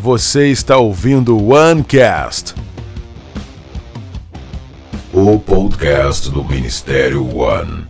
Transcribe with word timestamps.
Você 0.00 0.46
está 0.46 0.78
ouvindo 0.78 1.36
o 1.36 1.52
OneCast, 1.52 2.54
o 5.12 5.38
podcast 5.38 6.30
do 6.30 6.42
Ministério 6.42 7.36
One. 7.36 7.84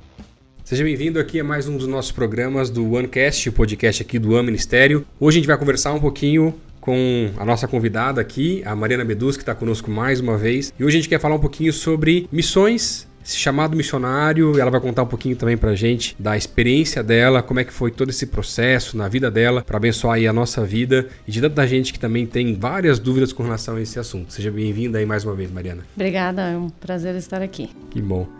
Seja 0.65 0.83
bem-vindo 0.83 1.21
aqui 1.21 1.39
a 1.39 1.45
mais 1.45 1.69
um 1.69 1.77
dos 1.77 1.87
nossos 1.87 2.11
programas 2.11 2.69
do 2.69 2.95
OneCast, 2.95 3.51
o 3.51 3.53
podcast 3.53 4.03
aqui 4.03 4.19
do 4.19 4.33
One 4.33 4.47
Ministério. 4.47 5.07
Hoje 5.21 5.37
a 5.37 5.41
gente 5.41 5.47
vai 5.47 5.57
conversar 5.57 5.93
um 5.93 6.01
pouquinho 6.01 6.53
com 6.81 7.31
a 7.37 7.45
nossa 7.45 7.69
convidada 7.69 8.21
aqui, 8.21 8.61
a 8.67 8.75
Mariana 8.75 9.05
Bedus, 9.05 9.37
que 9.37 9.45
está 9.45 9.55
conosco 9.55 9.89
mais 9.89 10.19
uma 10.19 10.37
vez. 10.37 10.75
E 10.77 10.85
hoje 10.85 10.97
a 10.97 11.01
gente 11.01 11.09
quer 11.09 11.21
falar 11.21 11.37
um 11.37 11.41
pouquinho 11.41 11.73
sobre 11.73 12.29
missões 12.33 13.07
esse 13.25 13.37
chamado 13.37 13.77
missionário, 13.77 14.59
ela 14.59 14.71
vai 14.71 14.81
contar 14.81 15.03
um 15.03 15.07
pouquinho 15.07 15.37
também 15.37 15.57
pra 15.57 15.75
gente 15.75 16.17
da 16.19 16.37
experiência 16.37 17.03
dela, 17.03 17.43
como 17.43 17.61
é 17.61 17.65
que 17.65 17.73
foi 17.73 17.91
todo 17.91 18.11
esse 18.11 18.27
processo 18.27 18.97
na 18.97 19.09
vida 19.09 19.31
dela 19.31 19.63
para 19.63 19.77
abençoar 19.77 20.17
aí 20.17 20.27
a 20.27 20.33
nossa 20.33 20.65
vida 20.65 21.09
e 21.27 21.31
de 21.31 21.41
tanta 21.41 21.67
gente 21.67 21.93
que 21.93 21.99
também 21.99 22.27
tem 22.27 22.55
várias 22.55 22.99
dúvidas 22.99 23.33
com 23.33 23.43
relação 23.43 23.77
a 23.77 23.81
esse 23.81 23.99
assunto. 23.99 24.33
Seja 24.33 24.51
bem-vinda 24.51 24.99
aí 24.99 25.07
mais 25.07 25.25
uma 25.25 25.35
vez, 25.35 25.51
Mariana. 25.51 25.83
Obrigada, 25.95 26.43
é 26.43 26.57
um 26.57 26.69
prazer 26.69 27.15
estar 27.17 27.43
aqui. 27.43 27.71
Que 27.91 28.01
bom. 28.01 28.40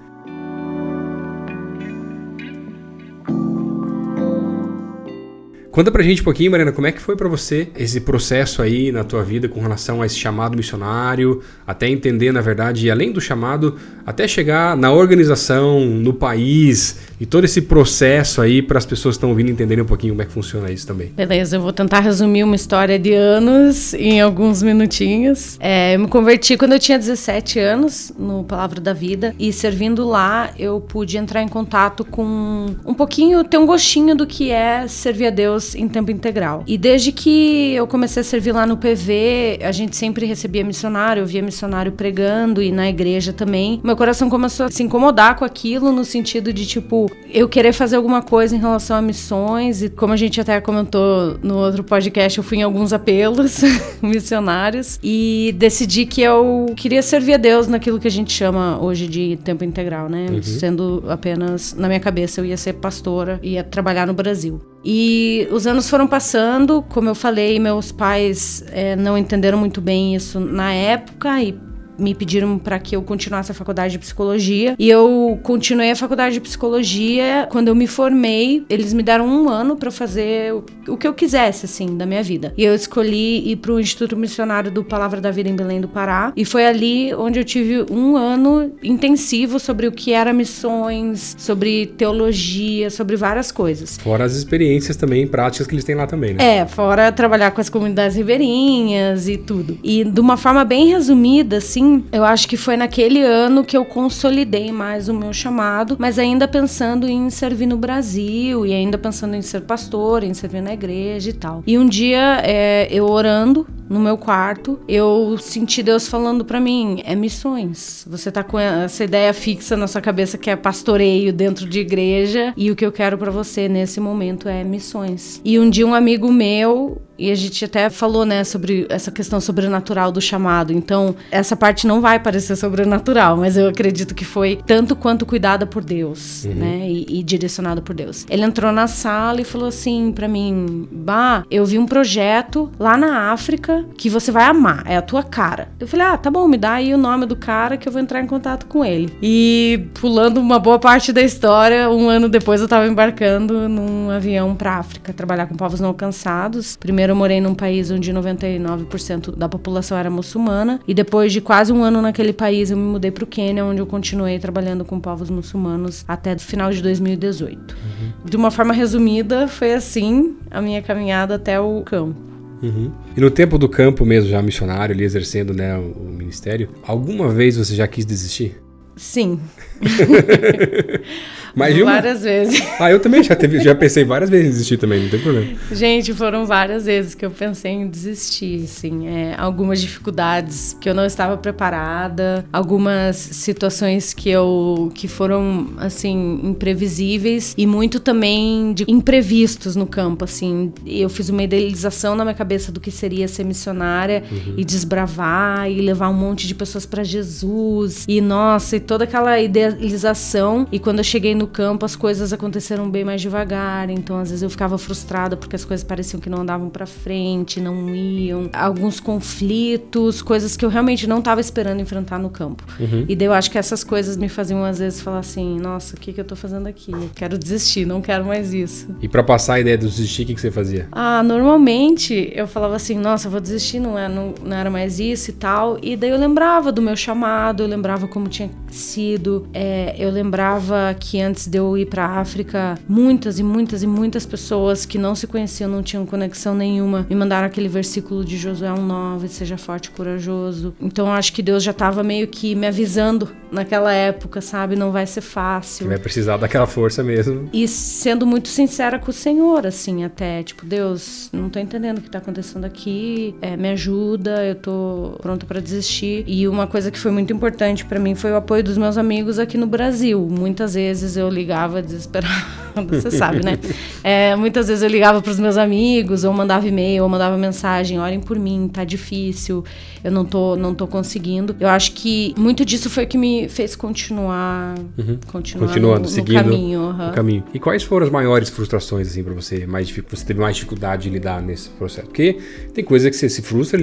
Conta 5.71 5.89
pra 5.93 6.03
gente 6.03 6.21
um 6.21 6.25
pouquinho, 6.25 6.51
Mariana, 6.51 6.73
como 6.73 6.89
é 6.89 6.93
que 6.93 7.01
foi 7.01 7.15
para 7.15 7.29
você 7.29 7.69
esse 7.79 8.01
processo 8.01 8.61
aí 8.61 8.91
na 8.91 9.05
tua 9.05 9.23
vida 9.23 9.49
com 9.49 9.61
relação 9.61 10.03
a 10.03 10.07
esse 10.07 10.17
chamado 10.17 10.57
missionário, 10.57 11.43
até 11.65 11.89
entender, 11.89 12.33
na 12.33 12.41
verdade, 12.41 12.91
além 12.91 13.13
do 13.13 13.21
chamado, 13.21 13.77
até 14.05 14.27
chegar 14.27 14.77
na 14.77 14.93
organização, 14.93 15.87
no 15.87 16.13
país 16.13 16.99
e 17.21 17.27
todo 17.27 17.45
esse 17.45 17.63
processo 17.63 18.43
aí 18.43 18.61
para 18.61 18.79
as 18.79 18.85
pessoas 18.85 19.15
que 19.15 19.19
estão 19.19 19.31
ouvindo 19.31 19.49
entenderem 19.49 19.85
um 19.85 19.87
pouquinho 19.87 20.13
como 20.15 20.23
é 20.23 20.25
que 20.25 20.33
funciona 20.33 20.73
isso 20.73 20.89
também. 20.89 21.13
Beleza, 21.15 21.57
eu 21.57 21.61
vou 21.61 21.73
tentar 21.73 22.01
resumir 22.01 22.43
uma 22.43 22.57
história 22.57 22.99
de 22.99 23.13
anos 23.13 23.95
em 23.95 24.21
alguns 24.21 24.65
minutinhos. 24.65 25.57
É, 25.61 25.95
eu 25.95 26.01
me 26.01 26.09
converti 26.09 26.57
quando 26.57 26.73
eu 26.73 26.81
tinha 26.81 26.99
17 26.99 27.61
anos 27.61 28.13
no 28.19 28.43
Palavra 28.43 28.81
da 28.81 28.93
Vida 28.93 29.37
e 29.39 29.53
servindo 29.53 30.05
lá 30.05 30.51
eu 30.59 30.81
pude 30.81 31.17
entrar 31.17 31.43
em 31.43 31.49
contato 31.49 32.05
com 32.05 32.75
um 32.85 32.95
pouquinho, 32.95 33.45
ter 33.45 33.59
um 33.59 33.67
gostinho 33.67 34.17
do 34.17 34.27
que 34.27 34.51
é 34.51 34.89
servir 34.89 35.27
a 35.27 35.31
Deus 35.31 35.60
em 35.75 35.89
tempo 35.89 36.11
integral. 36.11 36.65
E 36.67 36.77
desde 36.77 37.13
que 37.13 37.73
eu 37.75 37.87
comecei 37.87 38.21
a 38.21 38.25
servir 38.25 38.53
lá 38.53 38.67
no 38.67 38.77
PV, 38.77 39.61
a 39.63 39.73
gente 39.73 39.97
sempre 39.97 40.27
recebia 40.27 40.65
missionário, 40.65 41.23
eu 41.23 41.27
via 41.27 41.43
missionário 41.43 41.93
pregando 41.93 42.63
e 42.63 42.73
na 42.73 42.89
igreja 42.89 43.33
também. 43.33 43.81
Meu 43.83 43.97
coração 43.97 44.29
começou 44.29 44.67
a 44.67 44.71
se 44.71 44.83
incomodar 44.83 45.37
com 45.37 45.45
aquilo 45.45 45.93
no 45.93 46.05
sentido 46.05 46.53
de 46.53 46.67
tipo, 46.67 47.11
eu 47.29 47.49
querer 47.49 47.73
fazer 47.73 47.97
alguma 47.97 48.23
coisa 48.23 48.55
em 48.55 48.59
relação 48.59 48.97
a 48.97 49.03
missões 49.03 49.83
e 49.83 49.89
como 49.89 50.13
a 50.13 50.17
gente 50.17 50.41
até 50.41 50.61
comentou 50.61 51.39
no 51.43 51.57
outro 51.57 51.85
podcast, 51.85 52.39
eu 52.39 52.45
fui 52.45 52.59
em 52.59 52.63
alguns 52.63 52.93
apelos 52.93 53.61
missionários 54.03 54.99
e 55.03 55.55
decidi 55.59 56.07
que 56.07 56.23
eu 56.23 56.73
queria 56.77 57.03
servir 57.03 57.35
a 57.35 57.37
Deus 57.37 57.67
naquilo 57.67 57.99
que 57.99 58.09
a 58.09 58.11
gente 58.11 58.33
chama 58.33 58.79
hoje 58.81 59.07
de 59.07 59.39
tempo 59.45 59.65
integral, 59.65 60.09
né? 60.09 60.27
Uhum. 60.31 60.43
Sendo 60.43 61.05
apenas 61.09 61.75
na 61.75 61.89
minha 61.89 62.01
cabeça 62.01 62.41
eu 62.41 62.45
ia 62.45 62.57
ser 62.57 62.75
pastora, 62.75 63.39
ia 63.43 63.63
trabalhar 63.63 64.07
no 64.07 64.15
Brasil. 64.15 64.61
E 64.85 65.47
os 65.51 65.67
anos 65.67 65.91
foram 65.91 66.07
passando, 66.07 66.83
como 66.89 67.09
eu 67.09 67.15
falei, 67.15 67.59
meus 67.59 67.93
pais 67.93 68.65
é, 68.71 68.97
não 68.97 69.19
entenderam 69.19 69.59
muito 69.59 69.81
bem 69.81 70.15
isso 70.15 70.39
na 70.41 70.73
época 70.73 71.43
e 71.43 71.59
me 72.01 72.15
pediram 72.15 72.59
para 72.59 72.79
que 72.79 72.97
eu 72.97 73.03
continuasse 73.03 73.53
a 73.53 73.55
faculdade 73.55 73.93
de 73.93 73.99
psicologia. 73.99 74.75
E 74.79 74.89
eu 74.89 75.39
continuei 75.43 75.91
a 75.91 75.97
faculdade 75.97 76.35
de 76.35 76.41
psicologia. 76.41 77.47
Quando 77.51 77.69
eu 77.69 77.75
me 77.75 77.87
formei, 77.87 78.65
eles 78.69 78.93
me 78.93 79.03
deram 79.03 79.27
um 79.27 79.49
ano 79.49 79.77
para 79.77 79.91
fazer 79.91 80.55
o 80.89 80.97
que 80.97 81.07
eu 81.07 81.15
quisesse, 81.15 81.67
assim, 81.67 81.97
da 81.97 82.07
minha 82.07 82.23
vida. 82.23 82.53
E 82.57 82.65
eu 82.65 82.75
escolhi 82.75 83.51
ir 83.51 83.57
para 83.57 83.73
o 83.73 83.81
Instituto 83.81 84.17
Missionário 84.17 84.71
do 84.71 84.83
Palavra 84.85 85.21
da 85.21 85.31
Vida 85.31 85.49
em 85.49 85.57
Belém 85.57 85.81
do 85.81 85.89
Pará. 85.89 86.33
E 86.37 86.45
foi 86.45 86.67
ali 86.67 87.15
onde 87.15 87.39
eu 87.39 87.45
tive 87.45 87.85
um 87.91 88.17
ano 88.17 88.73
intensivo 88.83 89.59
sobre 89.59 89.87
o 89.87 89.93
que 89.93 90.13
era 90.13 90.33
missões, 90.33 91.35
sobre 91.39 91.87
teologia, 91.87 92.91
sobre 92.91 93.17
várias 93.17 93.53
coisas. 93.53 93.99
Fora 93.99 94.25
as 94.25 94.35
experiências 94.35 94.97
também 94.97 95.27
práticas 95.27 95.67
que 95.67 95.75
eles 95.75 95.85
têm 95.85 95.95
lá 95.95 96.07
também, 96.07 96.35
né? 96.35 96.59
É, 96.59 96.67
fora 96.67 97.13
trabalhar 97.13 97.51
com 97.51 97.61
as 97.61 97.69
comunidades 97.69 98.17
ribeirinhas 98.17 99.29
e 99.29 99.37
tudo. 99.37 99.79
E 99.83 100.05
de 100.05 100.21
uma 100.21 100.37
forma 100.37 100.65
bem 100.65 100.89
resumida, 100.89 101.59
assim, 101.59 101.90
eu 102.13 102.25
acho 102.25 102.49
que 102.49 102.57
foi 102.57 102.77
naquele 102.77 103.23
ano 103.23 103.65
que 103.65 103.77
eu 103.77 103.85
consolidei 103.85 104.71
mais 104.73 105.09
o 105.09 105.15
meu 105.15 105.33
chamado, 105.33 105.97
mas 105.99 106.19
ainda 106.19 106.47
pensando 106.47 107.09
em 107.09 107.31
servir 107.31 107.67
no 107.67 107.77
Brasil 107.77 108.67
e 108.67 108.73
ainda 108.73 108.99
pensando 108.99 109.35
em 109.35 109.43
ser 109.43 109.63
pastor, 109.63 110.23
em 110.23 110.35
servir 110.35 110.63
na 110.63 110.73
igreja 110.73 111.31
e 111.31 111.33
tal. 111.33 111.63
E 111.67 111.79
um 111.79 111.87
dia, 111.87 112.41
é, 112.45 112.89
eu 112.91 113.07
orando 113.07 113.67
no 113.91 113.99
meu 113.99 114.17
quarto, 114.17 114.79
eu 114.87 115.37
senti 115.39 115.83
Deus 115.83 116.07
falando 116.07 116.45
para 116.45 116.61
mim: 116.61 117.03
é 117.05 117.17
missões. 117.17 118.07
Você 118.09 118.31
tá 118.31 118.45
com 118.45 118.59
essa 118.59 119.03
ideia 119.03 119.35
fixa 119.35 119.77
na 119.77 119.89
sua 119.89 120.01
cabeça 120.01 120.39
que 120.39 120.49
é 120.49 120.55
pastoreio 120.55 121.33
dentro 121.33 121.69
de 121.69 121.81
igreja 121.81 122.55
e 122.57 122.71
o 122.71 122.77
que 122.77 122.87
eu 122.87 122.93
quero 122.93 123.19
para 123.19 123.33
você 123.33 123.69
nesse 123.69 123.99
momento 123.99 124.49
é 124.49 124.63
missões. 124.63 125.41
E 125.45 125.59
um 125.59 125.69
dia 125.69 125.87
um 125.87 125.95
amigo 125.95 126.31
meu 126.33 127.03
e 127.21 127.31
a 127.31 127.35
gente 127.35 127.67
até 127.67 127.91
falou, 127.91 128.25
né, 128.25 128.43
sobre 128.45 128.87
essa 128.89 129.11
questão 129.11 129.39
sobrenatural 129.41 130.11
do 130.11 130.21
chamado. 130.21 130.73
Então, 130.73 131.15
essa 131.31 131.55
parte 131.55 131.87
não 131.87 132.01
vai 132.01 132.19
parecer 132.19 132.57
sobrenatural, 132.57 133.37
mas 133.37 133.59
eu 133.59 133.69
acredito 133.69 134.15
que 134.15 134.25
foi 134.25 134.59
tanto 134.67 134.97
quanto 134.97 135.27
cuidada 135.27 135.67
por 135.67 135.85
Deus, 135.85 136.45
uhum. 136.47 136.55
né, 136.55 136.89
e, 136.89 137.21
e, 137.21 137.23
direcionada 137.23 137.83
por 137.83 137.95
Deus. 137.95 138.25
Ele 138.31 138.43
entrou 138.43 138.73
na 138.73 138.87
sala 138.87 139.43
e 139.43 139.45
falou 139.45 139.69
assim 139.69 140.11
para 140.13 140.27
mim: 140.27 140.89
Bah, 140.91 141.45
eu 141.51 141.67
vi 141.67 141.79
um 141.79 141.87
projeto 141.87 142.71
lá 142.79 142.97
na 142.97 143.33
África 143.33 143.85
que 143.99 144.09
você 144.09 144.33
vai 144.33 144.45
amar, 144.45 144.85
é 144.87 144.97
a 144.97 145.03
tua 145.03 145.23
cara. 145.23 145.69
Eu 145.79 145.87
falei: 145.87 146.07
Ah, 146.07 146.17
tá 146.17 146.31
bom, 146.31 146.49
me 146.49 146.57
dá 146.57 146.75
aí 146.75 146.95
o 146.95 146.99
nome 146.99 147.27
do 147.27 147.37
cara 147.37 147.77
que 147.77 147.87
eu 147.87 147.93
vou 147.93 148.01
entrar 148.01 148.23
em 148.23 148.27
contato 148.27 148.65
com 148.65 148.83
ele. 148.83 149.13
E 149.21 149.89
pulando 150.01 150.39
uma 150.39 150.59
boa 150.59 150.79
parte 150.79 151.13
da 151.13 151.21
história, 151.21 151.91
um 151.91 152.09
ano 152.09 152.31
depois 152.31 152.63
eu 152.63 152.69
tava 152.69 152.87
embarcando 152.87 153.69
num 153.69 154.09
avião 154.11 154.55
pra 154.55 154.77
África, 154.77 155.13
trabalhar 155.13 155.47
com 155.47 155.55
povos 155.55 155.81
não 155.81 155.89
alcançados. 155.89 156.77
Primeiro 156.77 157.10
Primeiro 157.11 157.13
eu 157.13 157.17
morei 157.17 157.41
num 157.41 157.55
país 157.55 157.91
onde 157.91 158.13
99% 158.13 159.35
da 159.35 159.49
população 159.49 159.99
era 159.99 160.09
muçulmana 160.09 160.81
e 160.87 160.95
depois 160.95 161.33
de 161.33 161.41
quase 161.41 161.73
um 161.73 161.83
ano 161.83 162.01
naquele 162.01 162.33
país 162.33 162.71
eu 162.71 162.77
me 162.77 162.85
mudei 162.85 163.11
para 163.11 163.25
o 163.25 163.27
Quênia, 163.27 163.65
onde 163.65 163.81
eu 163.81 163.87
continuei 163.87 164.39
trabalhando 164.39 164.85
com 164.85 165.01
povos 165.01 165.29
muçulmanos 165.29 166.05
até 166.07 166.35
o 166.35 166.39
final 166.39 166.71
de 166.71 166.81
2018. 166.83 167.59
Uhum. 167.59 168.13
De 168.25 168.37
uma 168.37 168.51
forma 168.51 168.73
resumida, 168.73 169.49
foi 169.49 169.75
assim 169.75 170.37
a 170.51 170.63
minha 170.63 170.81
caminhada 170.83 171.35
até 171.35 171.59
o 171.59 171.83
campo. 171.83 172.15
Uhum. 172.63 172.93
E 173.17 173.21
no 173.21 173.31
tempo 173.31 173.59
do 173.59 173.69
campo 173.69 174.05
mesmo, 174.05 174.31
já 174.31 174.41
missionário, 174.41 174.95
ali 174.95 175.03
exercendo 175.03 175.53
né, 175.53 175.77
o 175.77 176.11
ministério, 176.11 176.69
alguma 176.87 177.29
vez 177.29 177.57
você 177.57 177.75
já 177.75 177.89
quis 177.89 178.05
desistir? 178.07 178.61
Sim. 178.95 179.41
Mas 181.55 181.79
várias 181.79 182.23
vezes. 182.23 182.63
Ah, 182.79 182.91
eu 182.91 183.01
também 183.01 183.23
já, 183.23 183.37
teve, 183.37 183.61
já 183.61 183.75
pensei 183.77 184.05
várias 184.05 184.31
vezes 184.31 184.47
em 184.47 184.51
desistir 184.51 184.77
também, 184.77 185.03
não 185.03 185.09
tem 185.09 185.21
problema. 185.21 185.49
Gente, 185.73 186.13
foram 186.15 186.47
várias 186.47 186.87
vezes 186.87 187.15
que 187.15 187.25
eu 187.25 187.31
pensei 187.31 187.73
em 187.73 187.89
desistir, 187.89 188.65
assim. 188.65 189.09
É, 189.09 189.35
algumas 189.37 189.81
dificuldades 189.81 190.77
que 190.81 190.89
eu 190.89 190.95
não 190.95 191.05
estava 191.05 191.37
preparada, 191.37 192.45
algumas 192.53 193.17
situações 193.17 194.15
que 194.15 194.31
eu 194.31 194.91
que 194.95 195.09
foram 195.09 195.69
assim 195.79 196.41
imprevisíveis 196.43 197.55
e 197.57 197.67
muito 197.67 198.01
também 198.01 198.73
de 198.73 198.85
imprevistos 198.89 199.77
no 199.77 199.87
campo, 199.87 200.25
assim. 200.25 200.73
Eu 200.87 201.09
fiz 201.09 201.29
uma 201.29 201.43
idealização 201.43 202.15
na 202.15 202.25
minha 202.25 202.35
cabeça 202.35 202.73
do 202.73 202.81
que 202.81 202.91
seria 202.91 203.29
ser 203.29 203.45
missionária 203.45 204.23
uhum. 204.31 204.55
e 204.57 204.65
desbravar 204.65 205.71
e 205.71 205.81
levar 205.81 206.09
um 206.09 206.15
monte 206.15 206.47
de 206.47 206.55
pessoas 206.55 206.87
para 206.87 207.03
Jesus 207.03 208.05
e 208.09 208.21
nossa, 208.21 208.77
e 208.77 208.81
toda 208.81 209.05
aquela 209.05 209.41
idealização 209.41 210.67
e 210.71 210.79
quando 210.79 210.99
eu 210.99 211.05
cheguei 211.05 211.35
no 211.41 211.47
campo 211.47 211.87
as 211.87 211.97
coisas 211.97 212.33
aconteceram 212.33 212.91
bem 212.91 213.03
mais 213.03 213.21
devagar, 213.23 213.89
então 213.89 214.19
às 214.19 214.29
vezes 214.29 214.43
eu 214.43 214.51
ficava 214.51 214.77
frustrada 214.77 215.37
porque 215.37 215.57
as 215.57 215.65
coisas 215.65 215.83
pareciam 215.83 216.21
que 216.21 216.29
não 216.29 216.43
andavam 216.43 216.69
para 216.69 216.85
frente, 216.85 217.61
não 217.61 217.95
iam. 217.95 218.51
Alguns 218.53 219.01
conflitos, 219.01 220.21
coisas 220.21 220.57
que 220.57 220.65
eu 220.65 220.69
realmente 220.69 221.07
não 221.07 221.21
estava 221.21 221.41
esperando 221.41 221.81
enfrentar 221.81 222.19
no 222.19 222.29
campo. 222.29 222.63
Uhum. 222.79 223.07
E 223.09 223.17
daí 223.17 223.27
eu 223.27 223.33
acho 223.33 223.51
que 223.51 223.57
essas 223.57 223.83
coisas 223.83 224.19
me 224.19 224.29
faziam 224.29 224.63
às 224.65 224.79
vezes 224.79 225.01
falar 225.01 225.21
assim: 225.21 225.59
nossa, 225.59 225.97
o 225.97 225.99
que, 225.99 226.13
que 226.13 226.21
eu 226.21 226.25
tô 226.25 226.37
fazendo 226.37 226.67
aqui? 226.67 226.93
Eu 226.93 227.11
quero 227.15 227.39
desistir, 227.39 227.87
não 227.87 228.03
quero 228.03 228.25
mais 228.25 228.53
isso. 228.53 228.89
E 229.01 229.09
para 229.09 229.23
passar 229.23 229.55
a 229.55 229.61
ideia 229.61 229.79
de 229.79 229.87
desistir, 229.87 230.25
o 230.25 230.27
que, 230.27 230.35
que 230.35 230.41
você 230.41 230.51
fazia? 230.51 230.89
Ah, 230.93 231.23
normalmente 231.23 232.31
eu 232.35 232.47
falava 232.47 232.77
assim: 232.77 232.99
nossa, 232.99 233.31
vou 233.31 233.41
desistir, 233.41 233.81
não, 233.81 233.99
é, 233.99 234.09
não, 234.09 234.35
não 234.45 234.57
era 234.57 234.71
mais 234.71 235.01
isso 235.01 235.31
e 235.31 235.35
tal. 235.35 235.79
E 235.83 235.97
daí 235.97 236.11
eu 236.11 236.19
lembrava 236.19 236.71
do 236.71 236.83
meu 236.83 236.97
chamado, 236.97 237.63
eu 237.63 237.67
lembrava 237.67 238.07
como 238.07 238.29
tinha 238.29 238.51
sido, 238.69 239.49
é, 239.55 239.95
eu 239.99 240.11
lembrava 240.11 240.95
que 240.99 241.21
antes 241.21 241.30
de 241.33 241.59
eu 241.59 241.77
ir 241.77 241.87
para 241.87 242.05
a 242.05 242.21
África, 242.21 242.79
muitas 242.89 243.39
e 243.39 243.43
muitas 243.43 243.83
e 243.83 243.87
muitas 243.87 244.27
pessoas 244.27 244.85
que 244.85 244.99
não 244.99 245.15
se 245.15 245.27
conheciam, 245.27 245.71
não 245.71 245.83
tinham 245.83 246.07
conexão 246.07 246.55
nenhuma, 246.55 247.07
me 247.09 247.17
mandaram 247.17 247.47
aquele 247.47 247.69
versículo 247.69 248.25
de 248.25 248.37
Josué 248.37 248.71
1:9, 248.71 249.29
seja 249.29 249.57
forte 249.57 249.87
e 249.87 249.91
corajoso. 249.91 250.75
Então 250.81 251.13
acho 251.13 251.33
que 251.33 251.43
Deus 251.43 251.63
já 251.63 251.71
estava 251.71 252.03
meio 252.03 252.29
que 252.29 252.55
me 252.55 252.67
avisando 252.67 253.29
naquela 253.51 253.93
época, 253.93 254.41
sabe? 254.41 254.77
Não 254.77 254.93
vai 254.93 255.07
ser 255.07 255.21
fácil. 255.21 255.89
Vai 255.89 255.99
precisar 255.99 256.37
daquela 256.37 256.67
força 256.67 257.03
mesmo. 257.03 257.49
E 257.53 257.67
sendo 257.67 258.27
muito 258.27 258.49
sincera 258.49 258.99
com 258.99 259.11
o 259.11 259.15
Senhor, 259.15 259.67
assim, 259.67 260.05
até, 260.05 260.43
tipo, 260.43 260.65
Deus, 260.65 261.29
não 261.33 261.51
tô 261.51 261.59
entendendo 261.59 261.99
o 261.99 262.01
que 262.01 262.11
tá 262.11 262.19
acontecendo 262.19 262.65
aqui, 262.65 263.35
é, 263.41 263.57
me 263.57 263.71
ajuda, 263.71 264.45
eu 264.45 264.55
tô 264.55 265.17
pronta 265.21 265.47
para 265.47 265.61
desistir. 265.61 266.25
E 266.27 266.47
uma 266.47 266.67
coisa 266.67 266.91
que 266.91 266.99
foi 266.99 267.11
muito 267.11 267.33
importante 267.33 267.85
para 267.85 267.99
mim 267.99 268.15
foi 268.15 268.33
o 268.33 268.37
apoio 268.37 268.63
dos 268.63 268.79
meus 268.79 268.97
amigos 268.97 269.39
aqui 269.39 269.57
no 269.57 269.67
Brasil. 269.67 270.21
Muitas 270.31 270.75
vezes 270.75 271.17
eu 271.17 271.29
ligava 271.29 271.83
desesperada, 271.83 272.35
você 272.91 273.11
sabe, 273.11 273.45
né? 273.45 273.59
É, 274.03 274.35
muitas 274.37 274.69
vezes 274.69 274.83
eu 274.83 274.89
ligava 274.89 275.21
pros 275.21 275.39
meus 275.39 275.57
amigos, 275.57 276.25
ou 276.25 276.33
mandava 276.33 276.67
e-mail, 276.67 277.03
ou 277.03 277.09
mandava 277.09 277.37
mensagem, 277.37 277.99
orem 277.99 278.21
por 278.21 278.39
mim, 278.39 278.69
tá 278.73 278.85
difícil, 278.85 279.65
eu 280.03 280.11
não 280.11 280.25
tô, 280.25 280.57
não 280.57 280.75
tô 280.75 280.87
conseguindo. 280.87 281.55
Eu 281.61 281.69
acho 281.69 281.93
que 281.93 282.35
muito 282.39 282.65
disso 282.65 282.89
foi 282.89 283.05
o 283.05 283.07
que 283.07 283.19
me 283.19 283.49
fez 283.49 283.77
continuar, 283.77 284.75
uhum. 284.99 285.19
continuar 285.27 285.67
Continuando, 285.67 286.03
no, 286.03 286.09
seguindo 286.09 286.37
no 286.37 286.45
caminho. 286.45 286.81
Uhum. 286.81 287.09
o 287.09 287.13
caminho. 287.13 287.45
E 287.53 287.59
quais 287.59 287.83
foram 287.83 288.07
as 288.07 288.13
maiores 288.13 288.49
frustrações, 288.49 289.09
assim, 289.09 289.23
pra 289.23 289.35
você? 289.35 289.67
Mais, 289.67 289.91
você 289.91 290.25
teve 290.25 290.41
mais 290.41 290.57
dificuldade 290.57 291.05
de 291.05 291.11
lidar 291.11 291.43
nesse 291.43 291.69
processo? 291.71 292.07
Porque 292.07 292.39
tem 292.75 292.85
coisa 292.85 293.11
que 293.11 293.17
você 293.17 293.29
se 293.29 293.43
frustra, 293.43 293.81